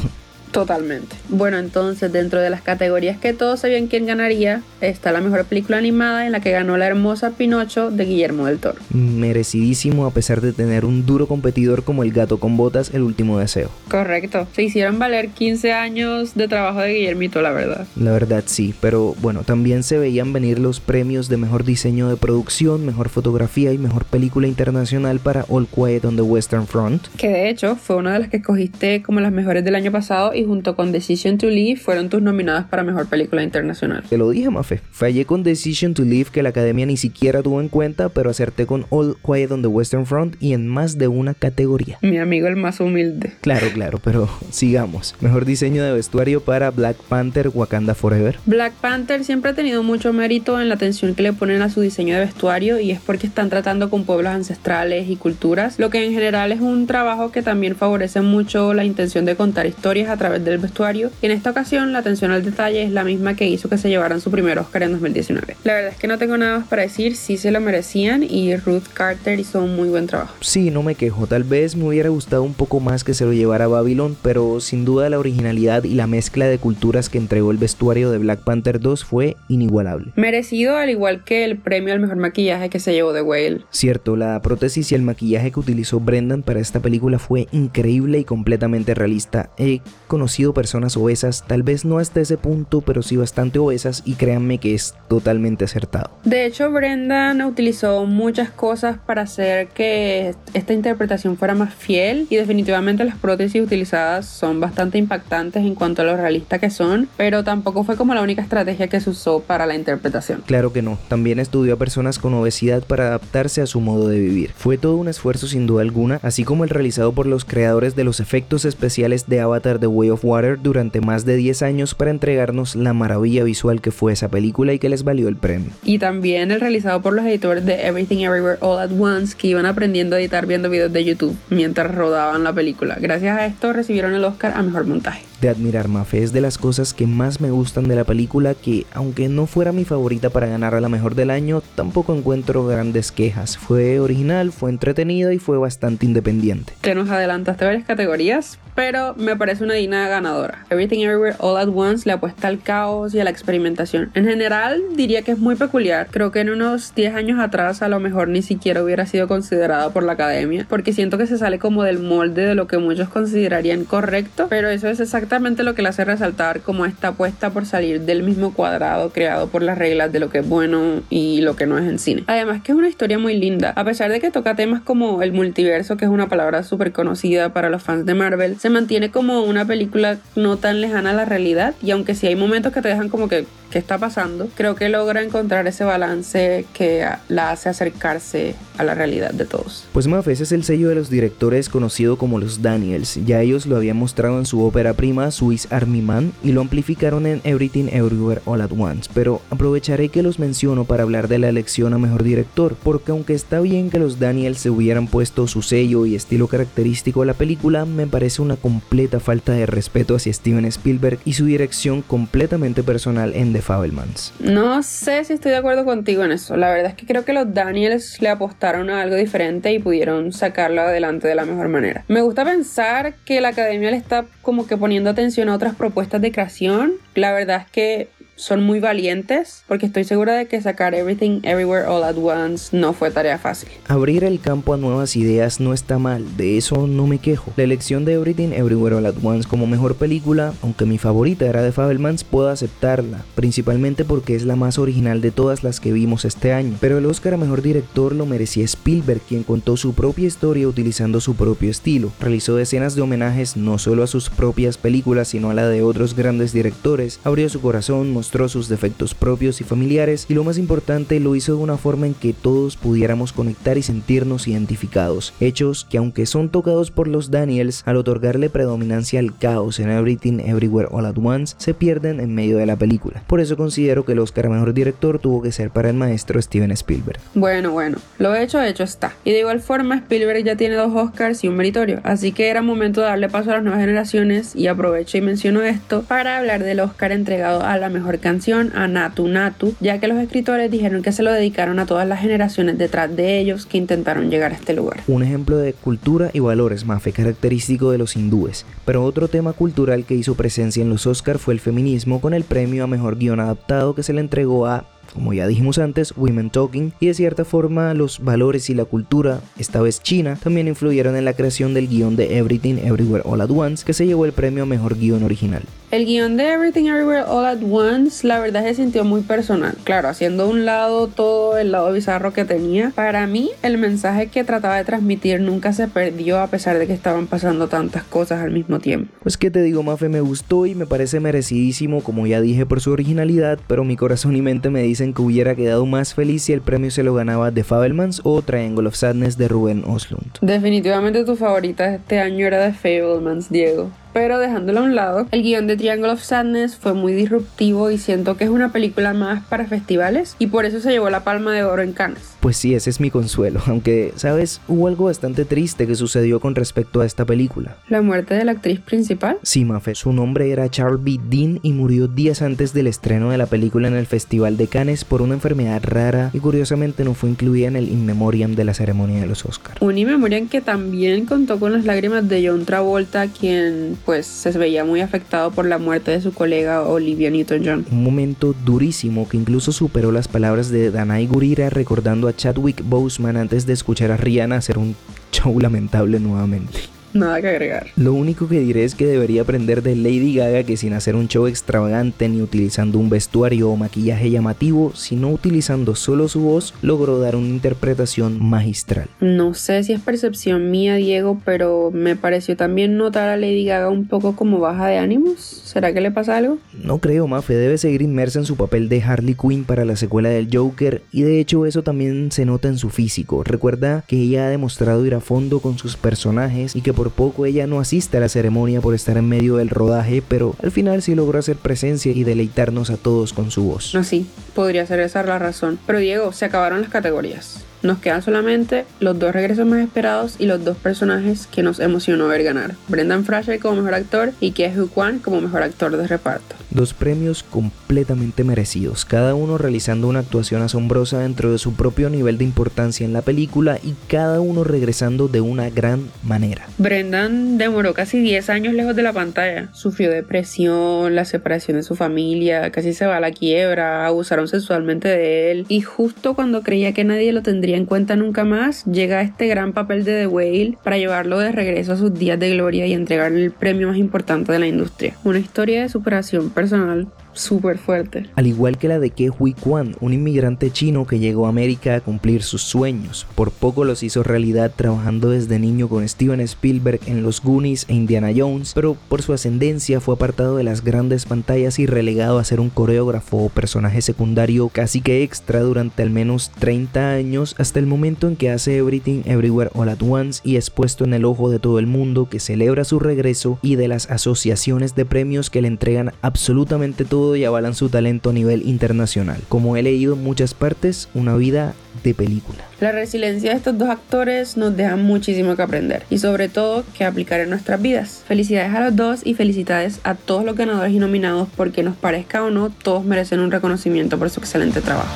Totalmente. 0.52 1.16
Bueno, 1.30 1.58
entonces 1.58 2.12
dentro 2.12 2.42
de 2.42 2.50
las 2.50 2.62
categorías 2.62 3.18
que 3.18 3.34
todos 3.34 3.62
sabían 3.62 3.88
quién 3.88 4.06
ganaría, 4.06 4.62
está 4.82 5.12
la 5.12 5.22
mejor 5.22 5.46
película 5.46 5.78
animada 5.78 6.26
en 6.26 6.32
la 6.32 6.40
que 6.40 6.52
ganó 6.52 6.78
la 6.78 6.88
hermosa 6.88 7.32
Pinocho 7.32 7.92
de 7.92 8.06
Guillermo 8.06 8.46
del 8.46 8.60
Toro. 8.60 8.78
Merecidísimo 8.92 10.06
a 10.06 10.12
pesar 10.12 10.42
de 10.42 10.54
tener 10.54 10.86
un 10.86 11.06
duro 11.06 11.28
competidor 11.28 11.84
como 11.84 12.04
el 12.04 12.12
gato 12.12 12.40
con 12.40 12.58
botas, 12.58 12.94
el 12.94 13.04
último 13.04 13.40
deseo. 13.40 13.70
Correcto. 13.90 14.48
Se 14.54 14.64
hicieron 14.64 15.00
valer 15.00 15.30
15 15.30 15.74
años 15.74 16.36
de 16.36 16.48
trabajo 16.48 16.80
de 16.80 16.94
Guillermito, 16.94 17.42
la 17.42 17.52
verdad. 17.52 17.88
La 17.96 18.12
verdad 18.12 18.44
sí, 18.46 18.74
pero 18.80 19.16
bueno, 19.22 19.44
también 19.44 19.84
se 19.84 19.98
veían 19.98 20.34
venir 20.34 20.60
los 20.60 20.80
premios 20.80 21.30
de 21.30 21.38
mejor 21.38 21.64
diseño 21.64 22.10
de 22.10 22.18
producción, 22.18 22.86
mejor 22.86 23.10
fotografía 23.10 23.74
y 23.74 23.78
mejor 23.78 24.06
película 24.06 24.48
internacional 24.48 25.20
para 25.20 25.46
All 25.50 25.68
Quiet 25.68 26.06
on 26.06 26.16
the 26.16 26.22
Western 26.22 26.68
Front. 26.68 27.08
Que 27.18 27.30
de 27.30 27.50
hecho 27.50 27.76
fue 27.76 27.98
una 27.98 28.14
de 28.14 28.20
las 28.20 28.30
que 28.30 28.38
escogiste 28.38 29.02
como 29.02 29.20
las 29.20 29.32
mejores 29.32 29.64
del 29.64 29.76
año 29.76 29.92
pasado 29.92 30.34
y 30.38 30.46
junto 30.46 30.76
con 30.76 30.92
Decision 30.92 31.38
to 31.38 31.48
Leave 31.48 31.78
fueron 31.78 32.10
tus 32.10 32.22
nominadas 32.22 32.66
para 32.66 32.84
Mejor 32.84 33.08
Película 33.08 33.44
Internacional. 33.44 34.04
Te 34.08 34.18
lo 34.18 34.30
dije, 34.30 34.50
Mafe. 34.50 34.82
Fallé 34.92 35.26
con 35.26 35.44
Decision 35.44 35.94
to 35.94 36.04
Leave 36.04 36.30
que 36.32 36.44
la 36.44 36.50
academia 36.50 36.86
ni 36.86 36.98
siquiera 36.98 37.42
tuvo 37.42 37.60
en 37.60 37.70
cuenta, 37.70 38.10
pero 38.10 38.30
acerté 38.30 38.66
con 38.66 38.86
All 38.90 39.18
Quiet 39.26 39.52
on 39.52 39.62
the 39.62 39.68
Western 39.68 40.06
Front 40.06 40.36
y 40.40 40.54
en 40.54 40.68
más 40.68 40.98
de 40.98 41.08
una 41.08 41.34
categoría. 41.34 41.98
Mi 42.02 42.18
amigo 42.18 42.48
el 42.48 42.56
más 42.56 42.80
humilde. 42.80 43.34
Claro, 43.42 43.68
claro, 43.74 44.00
pero 44.04 44.30
sigamos. 44.52 45.16
Mejor 45.22 45.46
diseño 45.46 45.84
de 45.84 45.94
vestuario 45.94 46.42
para 46.42 46.70
Black 46.70 46.98
Panther 47.10 47.50
Wakanda 47.54 47.96
Forever. 47.96 48.38
Black 48.46 48.74
Panther 48.74 49.24
siempre 49.24 49.52
ha 49.52 49.54
tenido 49.56 49.82
mucho 49.82 50.14
mérito 50.14 50.62
en 50.62 50.70
la 50.70 50.76
atención 50.76 51.16
que 51.16 51.24
le 51.24 51.34
ponen 51.34 51.62
a 51.62 51.70
su 51.70 51.82
diseño 51.82 52.16
de 52.16 52.22
vestuario 52.22 52.80
y 52.80 52.92
es 52.92 53.02
porque 53.02 53.26
están 53.26 53.50
tratando 53.50 53.90
con 53.90 54.04
pueblos 54.04 54.32
ancestrales 54.32 55.10
y 55.10 55.16
culturas, 55.16 55.80
lo 55.80 55.90
que 55.90 56.06
en 56.06 56.14
general 56.14 56.52
es 56.52 56.62
un 56.62 56.86
trabajo 56.86 57.32
que 57.32 57.42
también 57.42 57.76
favorece 57.76 58.22
mucho 58.22 58.74
la 58.74 58.86
intención 58.86 59.26
de 59.26 59.36
contar 59.36 59.66
historias 59.66 60.10
a 60.10 60.18
través 60.18 60.27
del 60.30 60.58
vestuario 60.58 61.12
y 61.22 61.26
en 61.26 61.32
esta 61.32 61.52
ocasión 61.52 61.94
la 61.94 62.00
atención 62.00 62.32
al 62.32 62.44
detalle 62.44 62.84
es 62.84 62.92
la 62.92 63.04
misma 63.04 63.36
que 63.36 63.48
hizo 63.48 63.70
que 63.70 63.78
se 63.78 63.90
llevaran 63.90 64.22
su 64.22 64.32
primer 64.32 64.60
Oscar 64.60 64.84
en 64.84 64.92
2019. 64.92 65.56
La 65.64 65.74
verdad 65.74 65.92
es 65.92 65.98
que 65.98 66.08
no 66.08 66.18
tengo 66.18 66.38
nada 66.38 66.60
más 66.60 66.68
para 66.68 66.84
decir, 66.84 67.16
sí 67.16 67.38
se 67.38 67.52
lo 67.52 67.60
merecían 67.60 68.24
y 68.24 68.56
Ruth 68.56 68.88
Carter 68.94 69.40
hizo 69.40 69.64
un 69.64 69.76
muy 69.76 69.90
buen 69.90 70.08
trabajo. 70.08 70.36
Sí, 70.42 70.72
no 70.72 70.84
me 70.84 70.96
quejo, 70.96 71.28
tal 71.28 71.44
vez 71.44 71.76
me 71.76 71.86
hubiera 71.86 72.10
gustado 72.10 72.44
un 72.44 72.54
poco 72.54 72.80
más 72.80 73.04
que 73.04 73.14
se 73.14 73.26
lo 73.26 73.34
llevara 73.34 73.68
Babylon, 73.68 74.18
pero 74.22 74.60
sin 74.60 74.86
duda 74.86 75.10
la 75.10 75.20
originalidad 75.20 75.84
y 75.84 75.94
la 75.94 76.08
mezcla 76.08 76.48
de 76.48 76.58
culturas 76.58 77.10
que 77.10 77.18
entregó 77.18 77.52
el 77.52 77.58
vestuario 77.58 78.12
de 78.12 78.18
Black 78.18 78.44
Panther 78.44 78.80
2 78.80 79.04
fue 79.04 79.38
inigualable. 79.48 80.12
Merecido 80.16 80.78
al 80.78 80.90
igual 80.90 81.24
que 81.24 81.46
el 81.46 81.58
premio 81.58 81.94
al 81.94 82.00
mejor 82.00 82.18
maquillaje 82.18 82.70
que 82.70 82.80
se 82.80 82.94
llevó 82.94 83.14
The 83.14 83.22
Whale. 83.22 83.62
Cierto, 83.70 84.16
la 84.16 84.42
prótesis 84.42 84.92
y 84.92 84.96
el 84.96 85.02
maquillaje 85.02 85.52
que 85.52 85.60
utilizó 85.60 86.00
Brendan 86.00 86.44
para 86.44 86.60
esta 86.60 86.80
película 86.80 87.20
fue 87.20 87.48
increíble 87.52 88.20
y 88.20 88.24
completamente 88.24 88.94
realista. 88.94 89.50
Eh, 89.58 89.80
conocido 90.18 90.52
personas 90.52 90.98
obesas, 90.98 91.44
tal 91.46 91.62
vez 91.62 91.86
no 91.86 92.00
hasta 92.00 92.22
ese 92.22 92.38
punto, 92.38 92.82
pero 92.82 93.04
sí 93.04 93.18
bastante 93.18 93.60
obesas 93.60 94.02
y 94.04 94.16
créanme 94.16 94.58
que 94.58 94.74
es 94.74 94.96
totalmente 95.08 95.66
acertado. 95.66 96.10
De 96.24 96.48
hecho, 96.48 96.72
Brendan 96.72 97.44
utilizó 97.44 98.04
muchas 98.08 98.50
cosas 98.50 98.98
para 98.98 99.22
hacer 99.22 99.68
que 99.68 100.34
esta 100.56 100.74
interpretación 100.74 101.38
fuera 101.38 101.54
más 101.54 101.72
fiel 101.72 102.26
y 102.32 102.36
definitivamente 102.36 103.04
las 103.04 103.16
prótesis 103.16 103.62
utilizadas 103.62 104.26
son 104.26 104.60
bastante 104.60 104.98
impactantes 104.98 105.64
en 105.64 105.76
cuanto 105.76 106.02
a 106.02 106.06
lo 106.06 106.18
realista 106.18 106.58
que 106.58 106.72
son, 106.72 107.08
pero 107.16 107.44
tampoco 107.44 107.84
fue 107.84 107.96
como 107.96 108.16
la 108.16 108.24
única 108.24 108.42
estrategia 108.42 108.88
que 108.88 109.00
se 109.00 109.12
usó 109.12 109.42
para 109.42 109.68
la 109.68 109.76
interpretación. 109.76 110.42
Claro 110.48 110.74
que 110.74 110.82
no, 110.82 110.98
también 111.10 111.38
estudió 111.38 111.76
a 111.76 111.78
personas 111.78 112.18
con 112.18 112.34
obesidad 112.34 112.84
para 112.84 113.10
adaptarse 113.10 113.62
a 113.62 113.68
su 113.68 113.82
modo 113.82 114.08
de 114.08 114.18
vivir. 114.18 114.50
Fue 114.56 114.80
todo 114.80 114.96
un 114.96 115.10
esfuerzo 115.10 115.46
sin 115.46 115.68
duda 115.68 115.84
alguna, 115.84 116.20
así 116.24 116.44
como 116.44 116.64
el 116.64 116.72
realizado 116.72 117.12
por 117.12 117.28
los 117.28 117.46
creadores 117.46 117.96
de 117.96 118.04
los 118.04 118.20
efectos 118.20 118.66
especiales 118.66 119.28
de 119.28 119.42
Avatar 119.42 119.78
The 119.78 119.86
Way 119.88 120.07
of 120.12 120.24
Water 120.24 120.60
durante 120.62 121.02
más 121.02 121.26
de 121.26 121.36
10 121.36 121.62
años 121.62 121.96
para 121.96 122.12
entregarnos 122.12 122.76
la 122.76 122.94
maravilla 122.94 123.44
visual 123.44 123.82
que 123.82 123.92
fue 123.92 124.14
esa 124.14 124.30
película 124.30 124.74
y 124.74 124.80
que 124.80 124.90
les 124.90 125.04
valió 125.04 125.28
el 125.28 125.36
premio. 125.36 125.72
Y 125.84 126.00
también 126.00 126.52
el 126.52 126.62
realizado 126.62 127.02
por 127.02 127.14
los 127.14 127.26
editores 127.26 127.66
de 127.66 127.86
Everything 127.86 128.20
Everywhere 128.20 128.58
All 128.62 128.80
at 128.80 128.92
Once 128.98 129.36
que 129.38 129.48
iban 129.48 129.66
aprendiendo 129.66 130.16
a 130.16 130.20
editar 130.20 130.46
viendo 130.46 130.70
videos 130.70 130.94
de 130.94 131.04
YouTube 131.04 131.36
mientras 131.50 131.94
rodaban 131.94 132.44
la 132.44 132.54
película. 132.54 132.98
Gracias 133.00 133.38
a 133.38 133.46
esto 133.46 133.74
recibieron 133.74 134.14
el 134.14 134.24
Oscar 134.24 134.54
a 134.56 134.62
Mejor 134.64 134.86
Montaje 134.86 135.27
de 135.42 135.50
admirar 135.50 135.88
Mafe. 135.88 136.24
Es 136.24 136.34
de 136.34 136.42
las 136.42 136.58
cosas 136.58 136.94
que 136.94 137.08
más 137.08 137.42
me 137.42 137.52
gustan 137.52 137.88
de 137.88 137.96
la 137.96 138.04
película 138.04 138.54
que, 138.56 138.86
aunque 138.94 139.30
no 139.30 139.46
fuera 139.46 139.72
mi 139.72 139.86
favorita 139.86 140.30
para 140.30 140.48
ganar 140.48 140.76
a 140.76 140.82
la 140.82 140.90
mejor 140.90 141.16
del 141.16 141.30
año, 141.30 141.62
tampoco 141.76 142.16
encuentro 142.16 142.66
grandes 142.66 143.12
quejas. 143.12 143.58
Fue 143.58 144.00
original, 144.00 144.52
fue 144.52 144.70
entretenida 144.70 145.34
y 145.34 145.40
fue 145.40 145.58
bastante 145.58 146.06
independiente. 146.06 146.74
Que 146.82 146.96
nos 146.96 147.10
adelantaste 147.10 147.66
varias 147.66 147.86
categorías, 147.86 148.58
pero 148.76 149.14
me 149.16 149.36
parece 149.36 149.64
una 149.64 149.76
digna 149.76 150.08
ganadora. 150.08 150.66
Everything 150.70 151.00
Everywhere 151.00 151.36
All 151.40 151.58
at 151.58 151.70
Once 151.70 152.08
le 152.08 152.14
apuesta 152.14 152.48
al 152.48 152.60
caos 152.60 153.14
y 153.14 153.20
a 153.20 153.24
la 153.24 153.30
experimentación. 153.30 154.12
En 154.14 154.26
general, 154.26 154.82
diría 154.96 155.22
que 155.22 155.32
es 155.32 155.40
muy 155.40 155.56
peculiar. 155.56 156.08
Creo 156.12 156.32
que 156.32 156.40
en 156.40 156.50
unos 156.50 156.96
10 156.96 157.16
años 157.16 157.40
atrás 157.40 157.82
a 157.82 157.90
lo 157.90 158.00
mejor 158.00 158.28
ni 158.28 158.42
siquiera 158.42 158.84
hubiera 158.84 159.06
sido 159.06 159.28
considerada 159.28 159.90
por 159.92 160.04
la 160.04 160.14
academia, 160.14 160.66
porque 160.70 160.94
siento 160.94 161.18
que 161.18 161.28
se 161.28 161.38
sale 161.38 161.60
como 161.60 161.84
del 161.84 162.00
molde 162.00 162.46
de 162.46 162.56
lo 162.56 162.68
que 162.68 162.78
muchos 162.78 163.10
considerarían 163.10 163.84
correcto, 163.84 164.48
pero 164.50 164.70
eso 164.70 164.88
es 164.88 165.00
exactamente 165.00 165.27
exactamente 165.28 165.64
lo 165.64 165.76
que 165.76 165.82
le 165.82 165.90
hace 165.90 166.06
resaltar 166.06 166.62
como 166.62 166.86
esta 166.86 167.10
apuesta 167.10 167.50
por 167.50 167.66
salir 167.66 168.00
del 168.00 168.24
mismo 168.24 168.54
cuadrado 168.54 169.10
creado 169.10 169.50
por 169.50 169.62
las 169.62 169.78
reglas 169.78 170.10
de 170.14 170.22
lo 170.22 170.30
que 170.30 170.38
es 170.38 170.48
bueno 170.48 171.02
y 171.10 171.42
lo 171.42 171.58
que 171.58 171.66
no 171.66 171.78
es 171.78 171.84
en 171.84 172.00
cine. 172.00 172.24
Además 172.28 172.62
que 172.62 172.72
es 172.72 172.78
una 172.78 172.88
historia 172.88 173.20
muy 173.20 173.38
linda, 173.38 173.74
a 173.76 173.84
pesar 173.84 174.10
de 174.10 174.22
que 174.22 174.32
toca 174.32 174.56
temas 174.56 174.82
como 174.82 175.22
el 175.22 175.34
multiverso, 175.34 175.98
que 175.98 176.06
es 176.06 176.12
una 176.12 176.30
palabra 176.30 176.64
súper 176.64 176.94
conocida 176.94 177.52
para 177.52 177.70
los 177.70 177.84
fans 177.84 178.06
de 178.06 178.14
Marvel, 178.14 178.58
se 178.58 178.70
mantiene 178.70 179.12
como 179.12 179.42
una 179.42 179.66
película 179.66 180.18
no 180.38 180.56
tan 180.56 180.80
lejana 180.80 181.10
a 181.10 181.14
la 181.14 181.26
realidad 181.26 181.76
y 181.84 181.92
aunque 181.92 182.16
sí 182.16 182.28
hay 182.28 182.38
momentos 182.38 182.72
que 182.72 182.82
te 182.82 182.88
dejan 182.88 183.10
como 183.10 183.28
que 183.28 183.46
qué 183.72 183.80
está 183.80 183.98
pasando, 183.98 184.50
creo 184.56 184.76
que 184.76 184.90
logra 184.90 185.22
encontrar 185.22 185.68
ese 185.68 185.84
balance 185.84 186.66
que 186.74 187.08
la 187.28 187.52
hace 187.52 187.70
acercarse 187.70 188.56
a 188.78 188.84
la 188.84 188.94
realidad 188.94 189.32
de 189.32 189.46
todos. 189.46 189.86
Pues 189.94 190.08
Maf, 190.08 190.28
ese 190.28 190.44
es 190.44 190.52
el 190.52 190.64
sello 190.64 190.90
de 190.90 190.96
los 190.96 191.10
directores 191.10 191.70
conocido 191.70 192.18
como 192.18 192.40
los 192.40 192.62
Daniels. 192.62 193.20
Ya 193.26 193.42
ellos 193.42 193.66
lo 193.66 193.76
habían 193.76 193.98
mostrado 193.98 194.38
en 194.40 194.46
su 194.46 194.64
ópera 194.64 194.94
prima 194.94 195.32
Swiss 195.32 195.68
Army 195.72 196.02
Man 196.02 196.34
y 196.44 196.52
lo 196.52 196.62
amplificaron 196.62 197.26
en 197.26 197.42
Everything 197.44 197.88
Everywhere 197.92 198.42
All 198.46 198.62
at 198.62 198.72
Once. 198.78 199.10
Pero 199.14 199.42
aprovecharé 199.50 200.10
que 200.10 200.24
los 200.24 200.40
menciono 200.40 200.86
para 200.86 201.04
hablar 201.04 201.28
de 201.28 201.40
la 201.40 201.50
elección 201.50 201.94
a 201.94 201.98
mejor 201.98 202.24
director, 202.24 202.76
porque 202.84 203.12
aunque 203.12 203.34
está 203.34 203.60
bien 203.60 203.90
que 203.90 204.00
los 204.00 204.20
Daniels 204.20 204.60
se 204.60 204.70
hubieran 204.70 205.08
puesto 205.08 205.48
su 205.48 205.62
sello 205.62 206.06
y 206.06 206.16
estilo 206.16 206.48
característico 206.48 207.22
a 207.22 207.26
la 207.26 207.34
película, 207.34 207.86
me 207.86 208.08
parece 208.08 208.42
una 208.42 208.56
completa 208.56 209.20
falta 209.20 209.54
de 209.54 209.66
respeto 209.66 210.16
hacia 210.16 210.34
Steven 210.34 210.66
Spielberg 210.66 211.20
y 211.26 211.34
su 211.34 211.46
dirección 211.46 212.02
completamente 212.02 212.84
personal 212.84 213.34
en 213.36 213.54
Fabelmans. 213.62 214.34
No 214.40 214.84
sé 214.84 215.24
si 215.24 215.34
estoy 215.34 215.52
de 215.52 215.58
acuerdo 215.58 215.86
contigo 215.86 216.24
en 216.24 216.32
eso. 216.32 216.58
La 216.58 216.70
verdad 216.70 216.92
es 216.92 216.96
que 216.96 217.06
creo 217.06 217.26
que 217.26 217.34
los 217.34 217.54
Daniels 217.54 218.22
le 218.22 218.30
apostaron 218.30 218.90
a 218.90 219.02
algo 219.02 219.16
diferente 219.16 219.72
y 219.72 219.80
pudieron 219.80 220.34
sacarlo 220.34 220.82
adelante 220.82 221.28
de 221.28 221.36
la 221.36 221.46
mejor 221.46 221.68
manera. 221.70 222.04
Me 222.08 222.22
gusta 222.22 222.46
pensar 222.46 223.16
que 223.26 223.42
la 223.42 223.50
academia 223.50 223.92
le 223.92 223.98
está 223.98 224.26
como 224.42 224.68
que 224.68 224.78
poniendo 224.78 225.10
atención 225.10 225.50
a 225.50 225.56
otras 225.56 225.76
propuestas 225.76 226.22
de 226.22 226.32
creación. 226.32 226.94
La 227.16 227.34
verdad 227.34 227.64
es 227.66 227.72
que 227.72 228.10
son 228.38 228.64
muy 228.64 228.80
valientes 228.80 229.64
porque 229.68 229.88
estoy 229.88 230.04
segura 230.04 230.36
de 230.36 230.46
que 230.48 230.62
sacar 230.62 230.94
Everything 230.94 231.42
Everywhere 231.44 231.88
All 231.88 232.04
at 232.04 232.16
Once 232.18 232.76
no 232.76 232.94
fue 232.94 233.12
tarea 233.12 233.38
fácil. 233.40 233.70
Abrir 233.88 234.24
el 234.24 234.40
campo 234.40 234.74
a 234.74 234.78
nuevas 234.78 235.16
ideas 235.16 235.60
no 235.60 235.74
está 235.74 235.98
mal, 235.98 236.38
de 236.38 236.58
eso 236.58 236.88
no 236.88 237.08
me 237.08 237.18
quejo. 237.18 237.52
La 237.58 237.64
elección 237.64 238.06
de 238.06 238.14
Everything 238.14 238.54
Everywhere 238.54 238.96
All 238.96 239.06
at 239.08 239.16
Once 239.22 239.48
como 239.48 239.68
mejor 239.68 239.96
película, 239.96 240.54
aunque 240.62 240.86
mi 240.86 240.98
favorita 240.98 241.46
era 241.46 241.64
de 241.64 241.72
Fabelmans, 241.72 242.24
puedo 242.24 242.50
aceptarla, 242.50 243.26
principalmente 243.36 244.06
porque 244.06 244.36
es 244.36 244.46
la 244.46 244.56
más 244.56 244.78
original 244.78 245.20
de 245.20 245.32
todas 245.32 245.64
las 245.64 245.80
que 245.80 245.92
vimos 245.92 246.24
este 246.24 246.54
año. 246.54 246.78
Pero 246.80 247.00
el 247.00 247.06
Oscar 247.08 247.34
a 247.34 247.38
mejor 247.38 247.64
director 247.64 248.14
lo 248.14 248.28
merecía 248.28 248.66
Spielberg, 248.66 249.22
quien 249.22 249.44
contó 249.44 249.78
su 249.78 249.94
propia 249.94 250.28
historia 250.28 250.68
utilizando 250.68 251.20
su 251.22 251.36
propio 251.36 251.72
estilo. 251.72 252.12
Realizó 252.20 252.56
decenas 252.56 252.96
de 252.96 253.02
homenajes 253.02 253.58
no 253.58 253.80
solo 253.80 254.04
a 254.04 254.08
sus 254.08 254.30
propias 254.30 254.78
películas, 254.78 255.30
sino 255.30 255.50
a 255.50 255.56
la 255.56 255.68
de 255.68 255.82
otros 255.82 256.16
grandes 256.16 256.54
directores. 256.54 257.20
Abrió 257.24 257.50
su 257.50 257.62
corazón, 257.62 258.12
mostró 258.12 258.27
sus 258.48 258.70
defectos 258.70 259.14
propios 259.14 259.62
y 259.62 259.64
familiares 259.64 260.26
y 260.30 260.34
lo 260.34 260.44
más 260.44 260.58
importante 260.58 261.20
lo 261.20 261.36
hizo 261.36 261.56
de 261.56 261.64
una 261.64 261.78
forma 261.78 262.08
en 262.08 262.14
que 262.14 262.34
todos 262.34 262.78
pudiéramos 262.78 263.34
conectar 263.34 263.78
y 263.78 263.84
sentirnos 263.84 264.48
identificados, 264.48 265.34
hechos 265.40 265.86
que 265.90 265.98
aunque 265.98 266.26
son 266.26 266.50
tocados 266.50 266.92
por 266.92 267.08
los 267.08 267.32
Daniels, 267.32 267.84
al 267.86 267.98
otorgarle 267.98 268.50
predominancia 268.50 269.20
al 269.20 269.38
caos 269.38 269.80
en 269.80 269.90
Everything 269.90 270.40
Everywhere 270.40 270.90
All 270.92 271.06
at 271.06 271.18
Once, 271.18 271.56
se 271.58 271.74
pierden 271.74 272.20
en 272.20 272.34
medio 272.34 272.58
de 272.58 272.66
la 272.66 272.76
película. 272.76 273.24
Por 273.28 273.40
eso 273.40 273.58
considero 273.58 274.06
que 274.06 274.12
el 274.12 274.20
Oscar 274.20 274.46
a 274.46 274.50
Mejor 274.50 274.74
Director 274.74 275.20
tuvo 275.20 275.42
que 275.42 275.52
ser 275.52 275.70
para 275.72 275.90
el 275.90 275.96
maestro 275.96 276.42
Steven 276.42 276.72
Spielberg. 276.72 277.20
Bueno, 277.34 277.72
bueno, 277.72 277.98
lo 278.20 278.36
hecho, 278.36 278.62
hecho 278.62 278.84
está. 278.84 279.14
Y 279.24 279.32
de 279.32 279.40
igual 279.40 279.62
forma, 279.62 279.96
Spielberg 279.96 280.44
ya 280.44 280.56
tiene 280.56 280.76
dos 280.76 280.94
Oscars 280.94 281.44
y 281.44 281.48
un 281.48 281.56
meritorio, 281.56 282.02
así 282.04 282.32
que 282.32 282.50
era 282.50 282.62
momento 282.62 283.02
de 283.02 283.08
darle 283.08 283.30
paso 283.30 283.52
a 283.52 283.56
las 283.56 283.64
nuevas 283.64 283.82
generaciones 283.82 284.56
y 284.56 284.68
aprovecho 284.68 285.18
y 285.18 285.22
menciono 285.22 285.62
esto 285.62 286.04
para 286.04 286.38
hablar 286.38 286.64
del 286.64 286.80
Oscar 286.80 287.12
entregado 287.12 287.64
a 287.64 287.78
la 287.78 287.90
mejor 287.90 288.17
canción 288.18 288.72
a 288.76 288.88
Natu 288.88 289.28
Natu, 289.28 289.74
ya 289.80 290.00
que 290.00 290.08
los 290.08 290.18
escritores 290.18 290.70
dijeron 290.72 291.02
que 291.02 291.12
se 291.12 291.24
lo 291.24 291.32
dedicaron 291.32 291.80
a 291.80 291.86
todas 291.86 292.08
las 292.08 292.22
generaciones 292.22 292.78
detrás 292.78 293.16
de 293.16 293.40
ellos 293.40 293.66
que 293.66 293.78
intentaron 293.78 294.30
llegar 294.30 294.52
a 294.52 294.56
este 294.56 294.74
lugar. 294.74 295.02
Un 295.08 295.24
ejemplo 295.24 295.58
de 295.58 295.74
cultura 295.74 296.30
y 296.34 296.40
valores 296.40 296.86
mafe 296.86 297.12
característico 297.12 297.92
de 297.92 297.98
los 297.98 298.16
hindúes, 298.16 298.66
pero 298.86 299.04
otro 299.04 299.28
tema 299.28 299.54
cultural 299.54 300.06
que 300.06 300.16
hizo 300.16 300.36
presencia 300.36 300.82
en 300.82 300.90
los 300.90 301.08
Oscar 301.08 301.40
fue 301.40 301.54
el 301.54 301.60
feminismo 301.60 302.22
con 302.22 302.34
el 302.34 302.44
premio 302.44 302.84
a 302.84 302.88
mejor 302.88 303.18
guion 303.18 303.40
adaptado 303.40 303.96
que 303.96 304.04
se 304.04 304.14
le 304.14 304.22
entregó 304.22 304.68
a 304.68 304.86
como 305.14 305.34
ya 305.34 305.48
dijimos 305.48 305.78
antes, 305.78 306.14
Women 306.16 306.50
Talking, 306.50 306.94
y 307.00 307.08
de 307.08 307.14
cierta 307.14 307.46
forma 307.46 307.94
los 307.94 308.24
valores 308.24 308.70
y 308.70 308.76
la 308.76 308.86
cultura, 308.86 309.42
esta 309.58 309.82
vez 309.82 310.02
China, 310.02 310.38
también 310.42 310.68
influyeron 310.68 311.16
en 311.16 311.26
la 311.26 311.34
creación 311.34 311.74
del 311.74 311.88
guion 311.88 312.16
de 312.16 312.38
Everything 312.38 312.76
Everywhere 312.78 313.24
All 313.26 313.42
at 313.42 313.52
Once, 313.52 313.86
que 313.86 313.94
se 313.94 314.06
llevó 314.06 314.26
el 314.26 314.34
premio 314.34 314.64
a 314.64 314.66
Mejor 314.66 314.98
Guión 314.98 315.24
Original. 315.24 315.64
El 315.90 316.06
guion 316.06 316.36
de 316.36 316.52
Everything 316.52 316.86
Everywhere 316.86 317.24
All 317.28 317.46
at 317.46 317.60
Once, 317.64 318.28
la 318.28 318.40
verdad 318.40 318.64
se 318.64 318.76
sintió 318.76 319.06
muy 319.06 319.22
personal. 319.22 319.76
Claro, 319.86 320.10
haciendo 320.10 320.50
un 320.50 320.66
lado 320.66 321.08
todo 321.08 321.58
el 321.58 321.72
lado 321.72 321.94
bizarro 321.94 322.34
que 322.34 322.44
tenía. 322.44 322.92
Para 322.94 323.26
mí, 323.26 323.52
el 323.64 323.78
mensaje 323.78 324.28
que 324.28 324.44
trataba 324.44 324.76
de 324.76 324.84
transmitir 324.84 325.40
nunca 325.40 325.72
se 325.72 325.88
perdió 325.88 326.40
a 326.40 326.48
pesar 326.48 326.78
de 326.78 326.88
que 326.88 326.94
estaban 326.94 327.28
pasando 327.28 327.70
tantas 327.70 328.04
cosas 328.04 328.42
al 328.42 328.52
mismo 328.52 328.80
tiempo. 328.80 329.14
Pues 329.24 329.38
que 329.38 329.50
te 329.50 329.62
digo, 329.62 329.82
Mafe, 329.82 330.10
me 330.10 330.20
gustó 330.20 330.66
y 330.66 330.76
me 330.76 330.86
parece 330.86 331.22
merecidísimo, 331.22 332.04
como 332.04 332.28
ya 332.28 332.42
dije, 332.42 332.66
por 332.66 332.82
su 332.82 332.92
originalidad, 332.92 333.58
pero 333.68 333.86
mi 333.86 333.96
corazón 333.96 334.36
y 334.36 334.42
mente 334.42 334.70
me 334.70 334.82
dicen 334.82 334.97
que 334.98 335.22
hubiera 335.22 335.56
quedado 335.56 335.86
más 335.86 336.14
feliz 336.14 336.44
si 336.44 336.54
el 336.54 336.62
premio 336.62 336.92
se 336.92 337.04
lo 337.04 337.14
ganaba 337.14 337.52
The 337.52 337.64
Fabelmans 337.64 338.22
o 338.24 338.42
Triangle 338.42 338.88
of 338.88 338.96
Sadness 338.96 339.38
de 339.38 339.48
Ruben 339.48 339.84
Oslund. 339.86 340.38
Definitivamente 340.42 341.24
tu 341.24 341.36
favorita 341.36 341.94
este 341.94 342.20
año 342.20 342.46
era 342.48 342.72
The 342.72 342.74
Fablemans, 342.74 343.50
Diego 343.50 343.92
pero 344.18 344.40
dejándolo 344.40 344.80
a 344.80 344.84
un 344.84 344.96
lado, 344.96 345.28
el 345.30 345.44
guion 345.44 345.68
de 345.68 345.78
Triangle 345.78 346.10
of 346.10 346.24
Sadness 346.24 346.76
fue 346.76 346.96
muy 346.96 347.14
disruptivo 347.14 347.92
y 347.92 348.00
siento 348.00 348.36
que 348.36 348.46
es 348.46 348.50
una 348.50 348.72
película 348.72 349.14
más 349.14 349.44
para 349.46 349.68
festivales 349.68 350.36
y 350.40 350.48
por 350.48 350.66
eso 350.66 350.80
se 350.80 350.90
llevó 350.90 351.12
la 351.12 351.24
palma 351.24 351.54
de 351.54 351.64
oro 351.64 351.84
en 351.84 351.94
Cannes. 351.94 352.34
Pues 352.40 352.58
sí, 352.58 352.74
ese 352.74 352.90
es 352.90 353.00
mi 353.00 353.12
consuelo, 353.12 353.62
aunque, 353.68 354.14
¿sabes? 354.16 354.60
Hubo 354.68 354.88
algo 354.88 355.06
bastante 355.06 355.46
triste 355.46 355.86
que 355.86 355.94
sucedió 355.94 356.40
con 356.40 356.56
respecto 356.56 357.02
a 357.02 357.06
esta 357.06 357.26
película. 357.26 357.78
¿La 357.90 358.02
muerte 358.02 358.34
de 358.34 358.44
la 358.44 358.54
actriz 358.54 358.80
principal? 358.80 359.38
Sí, 359.44 359.66
Mafe, 359.66 359.94
su 359.94 360.12
nombre 360.14 360.50
era 360.50 360.68
Charles 360.68 361.04
B. 361.04 361.20
Dean 361.30 361.60
y 361.62 361.74
murió 361.74 362.08
días 362.08 362.42
antes 362.42 362.74
del 362.74 362.88
estreno 362.88 363.30
de 363.30 363.38
la 363.38 363.46
película 363.46 363.88
en 363.88 363.96
el 363.96 364.08
Festival 364.08 364.58
de 364.58 364.68
Cannes 364.68 365.06
por 365.06 365.22
una 365.22 365.36
enfermedad 365.36 365.84
rara 365.84 366.32
y 366.34 366.40
curiosamente 366.40 367.04
no 367.04 367.14
fue 367.14 367.30
incluida 367.30 367.68
en 367.68 367.76
el 367.76 367.88
In 367.88 368.04
Memoriam 368.08 368.56
de 368.56 368.64
la 368.64 368.74
ceremonia 368.74 369.20
de 369.20 369.28
los 369.28 369.46
Oscars. 369.46 369.80
Un 369.80 369.96
In 369.96 370.08
Memoriam 370.08 370.48
que 370.48 370.62
también 370.62 371.28
contó 371.28 371.60
con 371.60 371.72
las 371.72 371.86
lágrimas 371.86 372.28
de 372.28 372.48
John 372.48 372.66
Travolta, 372.66 373.28
quien 373.28 373.98
pues 374.08 374.26
se 374.26 374.52
veía 374.52 374.86
muy 374.86 375.02
afectado 375.02 375.52
por 375.52 375.66
la 375.66 375.80
muerte 375.80 376.12
de 376.12 376.22
su 376.22 376.34
colega 376.34 376.84
Olivia 376.84 377.30
Newton-John. 377.30 377.88
Un 377.92 378.04
momento 378.06 378.56
durísimo 378.64 379.28
que 379.28 379.36
incluso 379.36 379.74
superó 379.74 380.14
las 380.14 380.30
palabras 380.30 380.70
de 380.70 380.92
Danai 380.92 381.28
Gurira 381.28 381.70
recordando 381.70 382.30
a 382.30 382.34
Chadwick 382.34 382.84
Boseman 382.86 383.36
antes 383.36 383.66
de 383.66 383.74
escuchar 383.74 384.12
a 384.12 384.18
Rihanna 384.18 384.56
hacer 384.56 384.78
un 384.78 384.96
show 385.34 385.60
lamentable 385.60 386.22
nuevamente. 386.22 386.97
Nada 387.18 387.42
que 387.42 387.48
agregar. 387.48 387.88
Lo 387.96 388.14
único 388.14 388.48
que 388.48 388.60
diré 388.60 388.84
es 388.84 388.94
que 388.94 389.08
debería 389.08 389.42
aprender 389.42 389.82
de 389.82 389.96
Lady 389.96 390.36
Gaga 390.36 390.64
que 390.64 390.78
sin 390.78 390.94
hacer 390.94 391.16
un 391.16 391.28
show 391.28 391.48
extravagante 391.48 392.30
ni 392.30 392.42
utilizando 392.42 393.00
un 393.00 393.10
vestuario 393.10 393.72
o 393.72 393.76
maquillaje 393.76 394.30
llamativo, 394.30 394.92
sino 394.94 395.30
utilizando 395.30 395.96
solo 395.96 396.28
su 396.28 396.42
voz, 396.42 396.76
logró 396.82 397.20
dar 397.20 397.36
una 397.36 397.48
interpretación 397.48 398.42
magistral. 398.44 399.10
No 399.20 399.56
sé 399.56 399.84
si 399.84 399.94
es 399.94 400.02
percepción 400.02 400.70
mía, 400.70 400.96
Diego, 400.96 401.42
pero 401.44 401.90
me 401.92 402.16
pareció 402.16 402.56
también 402.56 402.98
notar 402.98 403.30
a 403.30 403.38
Lady 403.38 403.66
Gaga 403.66 403.90
un 403.90 404.08
poco 404.08 404.36
como 404.36 404.60
baja 404.60 404.88
de 404.88 405.00
ánimos. 405.00 405.40
¿Será 405.40 405.94
que 405.94 406.02
le 406.02 406.12
pasa 406.12 406.38
algo? 406.38 406.60
No 406.84 407.00
creo, 407.00 407.28
Mafe 407.28 407.56
debe 407.56 407.78
seguir 407.78 408.04
inmersa 408.04 408.40
en 408.40 408.46
su 408.46 408.56
papel 408.56 408.90
de 408.90 409.02
Harley 409.02 409.36
Quinn 409.36 409.64
para 409.64 409.86
la 409.86 409.96
secuela 409.96 410.30
del 410.30 410.50
Joker 410.52 411.02
y 411.12 411.24
de 411.24 411.40
hecho 411.40 411.66
eso 411.66 411.82
también 411.82 412.32
se 412.32 412.46
nota 412.46 412.68
en 412.68 412.78
su 412.78 412.90
físico. 412.90 413.44
Recuerda 413.44 414.04
que 414.08 414.18
ella 414.18 414.46
ha 414.46 414.50
demostrado 414.50 415.06
ir 415.06 415.16
a 415.16 415.20
fondo 415.20 415.60
con 415.60 415.78
sus 415.78 415.98
personajes 415.98 416.76
y 416.76 416.82
que 416.82 416.94
por 416.94 417.07
poco 417.10 417.46
ella 417.46 417.68
no 417.68 417.80
asiste 417.80 418.18
a 418.18 418.20
la 418.20 418.30
ceremonia 418.30 418.82
por 418.82 418.96
estar 418.96 419.18
en 419.18 419.28
medio 419.28 419.58
del 419.58 419.70
rodaje, 419.70 420.24
pero 420.28 420.56
al 420.62 420.72
final 420.72 421.02
sí 421.02 421.16
logró 421.16 421.40
hacer 421.40 421.56
presencia 421.58 422.12
y 422.12 422.24
deleitarnos 422.24 422.90
a 422.90 422.98
todos 422.98 423.34
con 423.34 423.52
su 423.52 423.64
voz. 423.64 423.94
No, 423.94 424.04
sí, 424.04 424.28
podría 424.56 424.86
ser 424.86 425.00
esa 425.00 425.24
la 425.24 425.40
razón. 425.40 425.80
Pero 425.86 426.00
Diego, 426.00 426.32
se 426.32 426.46
acabaron 426.46 426.82
las 426.82 426.90
categorías. 426.90 427.64
Nos 427.84 428.00
quedan 428.00 428.22
solamente 428.22 428.86
los 429.00 429.20
dos 429.20 429.34
regresos 429.34 429.66
más 429.66 429.80
esperados 429.80 430.36
y 430.40 430.46
los 430.46 430.64
dos 430.64 430.78
personajes 430.78 431.48
que 431.48 431.64
nos 431.64 431.80
emocionó 431.80 432.28
ver 432.28 432.44
ganar. 432.44 432.76
Brendan 432.88 433.24
Fraser 433.24 433.60
como 433.60 433.76
mejor 433.76 433.94
actor 433.94 434.32
y 434.40 434.52
Ke 434.52 434.72
Huy 434.76 434.88
Kwan 434.88 435.20
como 435.20 435.42
mejor 435.42 435.64
actor 435.64 435.96
de 435.96 436.08
reparto. 436.08 436.56
Dos 436.70 436.94
premios 436.94 437.44
completamente 437.44 438.44
merecidos, 438.44 439.06
cada 439.06 439.36
uno 439.36 439.58
realizando 439.58 440.08
una 440.08 440.20
actuación 440.20 440.62
asombrosa 440.62 441.20
dentro 441.20 441.52
de 441.52 441.58
su 441.58 441.74
propio 441.74 442.10
nivel 442.10 442.38
de 442.38 442.44
importancia 442.44 443.06
en 443.06 443.14
la 443.14 443.22
película 443.22 443.80
y 443.84 443.96
cada 444.08 444.42
uno 444.42 444.64
regresando 444.64 445.28
de 445.28 445.42
una 445.42 445.70
gran 445.70 446.10
manera. 446.24 446.68
Brendan 446.78 447.58
demoró 447.58 447.94
casi 447.94 448.20
10 448.20 448.50
años 448.50 448.74
lejos 448.74 448.96
de 448.96 449.04
la 449.04 449.14
pantalla. 449.14 449.70
Sufrió 449.74 450.12
depresión, 450.12 451.16
la 451.16 451.26
separación 451.26 451.78
de 451.78 451.84
su 451.84 451.96
familia, 451.96 452.72
casi 452.72 452.94
se 452.94 453.06
va 453.06 453.18
a 453.18 453.22
la 453.22 453.32
quiebra, 453.32 454.06
abusaron 454.06 454.48
sexualmente 454.48 455.08
de 455.08 455.52
él 455.52 455.66
y 455.68 455.82
justo 455.82 456.34
cuando 456.34 456.64
creía 456.64 456.94
que 456.94 457.04
nadie 457.04 457.32
lo 457.32 457.42
tendría 457.42 457.67
en 457.76 457.86
cuenta 457.86 458.16
nunca 458.16 458.44
más, 458.44 458.86
llega 458.86 459.22
este 459.22 459.48
gran 459.48 459.74
papel 459.74 460.04
de 460.04 460.22
The 460.22 460.28
Whale 460.28 460.78
para 460.84 460.98
llevarlo 460.98 461.40
de 461.40 461.52
regreso 461.52 461.94
a 461.94 461.98
sus 461.98 462.14
días 462.14 462.40
de 462.40 462.52
gloria 462.52 462.86
y 462.86 462.94
entregarle 462.94 463.44
el 463.44 463.52
premio 463.52 463.88
más 463.88 463.98
importante 463.98 464.52
de 464.52 464.60
la 464.60 464.68
industria. 464.68 465.16
Una 465.24 465.40
historia 465.40 465.82
de 465.82 465.90
superación 465.90 466.50
personal 466.50 467.08
súper 467.40 467.78
fuerte. 467.78 468.26
Al 468.36 468.48
igual 468.48 468.78
que 468.78 468.88
la 468.88 469.00
de 469.00 469.12
Ke 469.12 469.30
Huy 469.30 469.54
Kwan, 469.54 469.96
un 470.00 470.14
inmigrante 470.14 470.72
chino 470.72 471.06
que 471.06 471.20
llegó 471.20 471.46
a 471.46 471.50
América 471.50 471.96
a 471.96 472.02
cumplir 472.02 472.44
sus 472.44 472.62
sueños. 472.62 473.26
Por 473.36 473.52
poco 473.52 473.84
los 473.84 474.04
hizo 474.04 474.24
realidad 474.24 474.72
trabajando 474.76 475.30
desde 475.30 475.60
niño 475.60 475.88
con 475.88 476.08
Steven 476.08 476.42
Spielberg 476.42 477.00
en 477.06 477.24
Los 477.24 477.42
Goonies 477.42 477.86
e 477.88 477.94
Indiana 477.94 478.32
Jones, 478.36 478.74
pero 478.74 478.98
por 479.08 479.22
su 479.22 479.34
ascendencia 479.34 480.00
fue 480.00 480.16
apartado 480.16 480.58
de 480.58 480.64
las 480.64 480.84
grandes 480.84 481.26
pantallas 481.26 481.80
y 481.80 481.86
relegado 481.86 482.40
a 482.40 482.44
ser 482.44 482.60
un 482.60 482.70
coreógrafo 482.70 483.38
o 483.38 483.50
personaje 483.50 484.02
secundario 484.02 484.70
casi 484.70 485.02
que 485.02 485.24
extra 485.24 485.62
durante 485.62 486.04
al 486.04 486.10
menos 486.10 486.52
30 486.60 487.12
años 487.12 487.56
hasta 487.58 487.80
el 487.80 487.88
momento 487.88 488.28
en 488.28 488.36
que 488.36 488.52
hace 488.52 488.78
Everything 488.78 489.22
Everywhere 489.26 489.72
All 489.74 489.90
at 489.90 490.02
Once 490.02 490.42
y 490.44 490.56
es 490.56 490.70
puesto 490.70 491.04
en 491.04 491.14
el 491.14 491.26
ojo 491.26 491.50
de 491.50 491.60
todo 491.60 491.80
el 491.80 491.88
mundo 491.88 492.30
que 492.30 492.40
celebra 492.40 492.84
su 492.84 493.00
regreso 493.00 493.60
y 493.62 493.76
de 493.76 493.88
las 493.88 494.10
asociaciones 494.10 494.96
de 494.96 495.06
premios 495.06 495.50
que 495.50 495.62
le 495.62 495.68
entregan 495.68 496.14
absolutamente 496.22 497.06
todo 497.06 497.27
y 497.36 497.46
avalan 497.46 497.76
su 497.76 497.90
talento 497.90 498.30
a 498.30 498.34
nivel 498.34 498.68
internacional. 498.68 499.42
Como 499.50 499.76
he 499.78 499.84
leído 499.84 500.14
en 500.14 500.24
muchas 500.24 500.54
partes, 500.54 501.10
una 501.14 501.36
vida 501.36 501.74
de 502.04 502.14
película. 502.14 502.60
La 502.80 502.92
resiliencia 502.92 503.52
de 503.52 503.58
estos 503.58 503.78
dos 503.78 503.90
actores 503.90 504.56
nos 504.56 504.78
deja 504.78 504.96
muchísimo 504.96 505.56
que 505.56 505.62
aprender 505.64 506.04
y 506.10 506.20
sobre 506.20 506.48
todo 506.48 506.84
que 506.96 507.06
aplicar 507.06 507.40
en 507.40 507.50
nuestras 507.50 507.82
vidas. 507.82 508.24
Felicidades 508.28 508.74
a 508.74 508.82
los 508.82 508.96
dos 508.96 509.22
y 509.24 509.34
felicidades 509.34 510.00
a 510.04 510.16
todos 510.16 510.46
los 510.46 510.56
ganadores 510.56 510.94
y 510.94 511.00
nominados 511.00 511.48
porque 511.56 511.84
nos 511.84 511.96
parezca 511.96 512.44
o 512.44 512.52
no, 512.52 512.70
todos 512.70 513.04
merecen 513.04 513.40
un 513.40 513.52
reconocimiento 513.52 514.18
por 514.18 514.30
su 514.30 514.40
excelente 514.40 514.82
trabajo. 514.82 515.14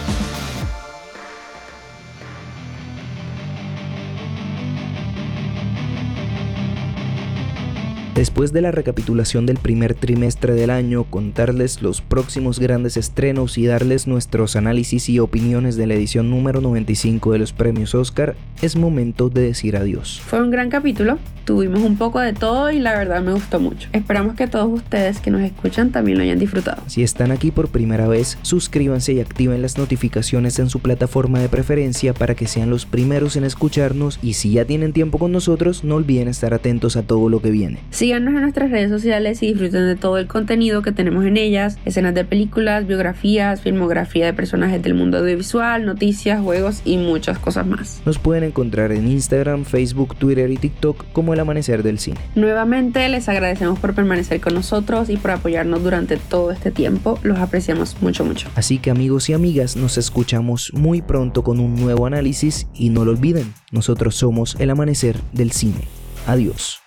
Después 8.22 8.54
de 8.54 8.62
la 8.62 8.70
recapitulación 8.70 9.48
del 9.48 9.58
primer 9.58 9.96
trimestre 9.96 10.54
del 10.54 10.70
año, 10.70 11.06
contarles 11.06 11.82
los 11.82 12.02
próximos 12.02 12.60
grandes 12.60 12.96
estrenos 12.96 13.58
y 13.58 13.66
darles 13.66 14.06
nuestros 14.06 14.56
análisis 14.56 15.10
y 15.10 15.18
opiniones 15.18 15.76
de 15.76 15.88
la 15.88 15.96
edición 15.96 16.30
número 16.30 16.62
95 16.62 17.32
de 17.32 17.40
los 17.40 17.52
premios 17.52 17.96
Oscar, 17.96 18.36
es 18.62 18.76
momento 18.76 19.30
de 19.30 19.42
decir 19.42 19.76
adiós. 19.76 20.22
Fue 20.24 20.40
un 20.40 20.52
gran 20.52 20.70
capítulo, 20.70 21.18
tuvimos 21.46 21.82
un 21.82 21.98
poco 21.98 22.20
de 22.20 22.34
todo 22.34 22.70
y 22.70 22.80
la 22.80 22.96
verdad 22.96 23.24
me 23.24 23.34
gustó 23.34 23.60
mucho. 23.60 23.90
Esperamos 23.92 24.36
que 24.36 24.46
todos 24.46 24.72
ustedes 24.72 25.20
que 25.20 25.32
nos 25.32 25.42
escuchan 25.42 25.92
también 25.92 26.20
lo 26.20 26.24
hayan 26.24 26.38
disfrutado. 26.38 26.84
Si 26.86 27.02
están 27.02 27.32
aquí 27.32 27.50
por 27.50 27.70
primera 27.70 28.08
vez, 28.08 28.38
suscríbanse 28.44 29.14
y 29.14 29.20
activen 29.20 29.64
las 29.64 29.80
notificaciones 29.80 30.60
en 30.60 30.70
su 30.70 30.80
plataforma 30.80 31.40
de 31.40 31.50
preferencia 31.50 32.14
para 32.14 32.36
que 32.36 32.46
sean 32.46 32.70
los 32.70 32.86
primeros 32.86 33.36
en 33.36 33.46
escucharnos 33.46 34.20
y 34.22 34.34
si 34.34 34.52
ya 34.52 34.66
tienen 34.66 34.94
tiempo 34.94 35.18
con 35.18 35.32
nosotros, 35.32 35.84
no 35.84 35.96
olviden 35.96 36.28
estar 36.28 36.54
atentos 36.54 36.96
a 36.98 37.02
todo 37.02 37.28
lo 37.28 37.42
que 37.42 37.50
viene. 37.50 37.80
Síganos 38.12 38.34
en 38.34 38.42
nuestras 38.42 38.70
redes 38.70 38.90
sociales 38.90 39.42
y 39.42 39.48
disfruten 39.48 39.88
de 39.88 39.96
todo 39.96 40.18
el 40.18 40.28
contenido 40.28 40.82
que 40.82 40.92
tenemos 40.92 41.24
en 41.24 41.38
ellas, 41.38 41.80
escenas 41.86 42.14
de 42.14 42.26
películas, 42.26 42.86
biografías, 42.86 43.62
filmografía 43.62 44.26
de 44.26 44.34
personajes 44.34 44.84
del 44.84 44.96
mundo 44.96 45.20
audiovisual, 45.20 45.86
noticias, 45.86 46.42
juegos 46.42 46.82
y 46.84 46.98
muchas 46.98 47.40
cosas 47.40 47.66
más. 47.66 48.02
Nos 48.06 48.20
pueden 48.20 48.44
encontrar 48.44 48.92
en 48.92 49.08
Instagram, 49.08 49.64
Facebook, 49.64 50.18
Twitter 50.18 50.52
y 50.52 50.58
TikTok 50.58 51.06
como 51.14 51.34
El 51.34 51.40
Amanecer 51.40 51.84
del 51.84 52.00
Cine. 52.00 52.18
Nuevamente 52.36 53.08
les 53.08 53.30
agradecemos 53.30 53.80
por 53.80 53.94
permanecer 53.94 54.42
con 54.42 54.56
nosotros 54.56 55.10
y 55.10 55.16
por 55.16 55.32
apoyarnos 55.32 55.82
durante 55.82 56.18
todo 56.18 56.52
este 56.52 56.70
tiempo. 56.70 57.18
Los 57.24 57.40
apreciamos 57.40 57.96
mucho, 58.02 58.26
mucho. 58.26 58.50
Así 58.56 58.78
que 58.78 58.92
amigos 58.92 59.30
y 59.30 59.34
amigas, 59.36 59.78
nos 59.78 59.98
escuchamos 59.98 60.74
muy 60.74 61.02
pronto 61.02 61.46
con 61.46 61.62
un 61.62 61.78
nuevo 61.78 62.08
análisis 62.08 62.68
y 62.74 62.90
no 62.90 63.06
lo 63.06 63.12
olviden, 63.12 63.54
nosotros 63.72 64.16
somos 64.16 64.58
El 64.60 64.72
Amanecer 64.72 65.16
del 65.32 65.54
Cine. 65.54 65.88
Adiós. 66.28 66.82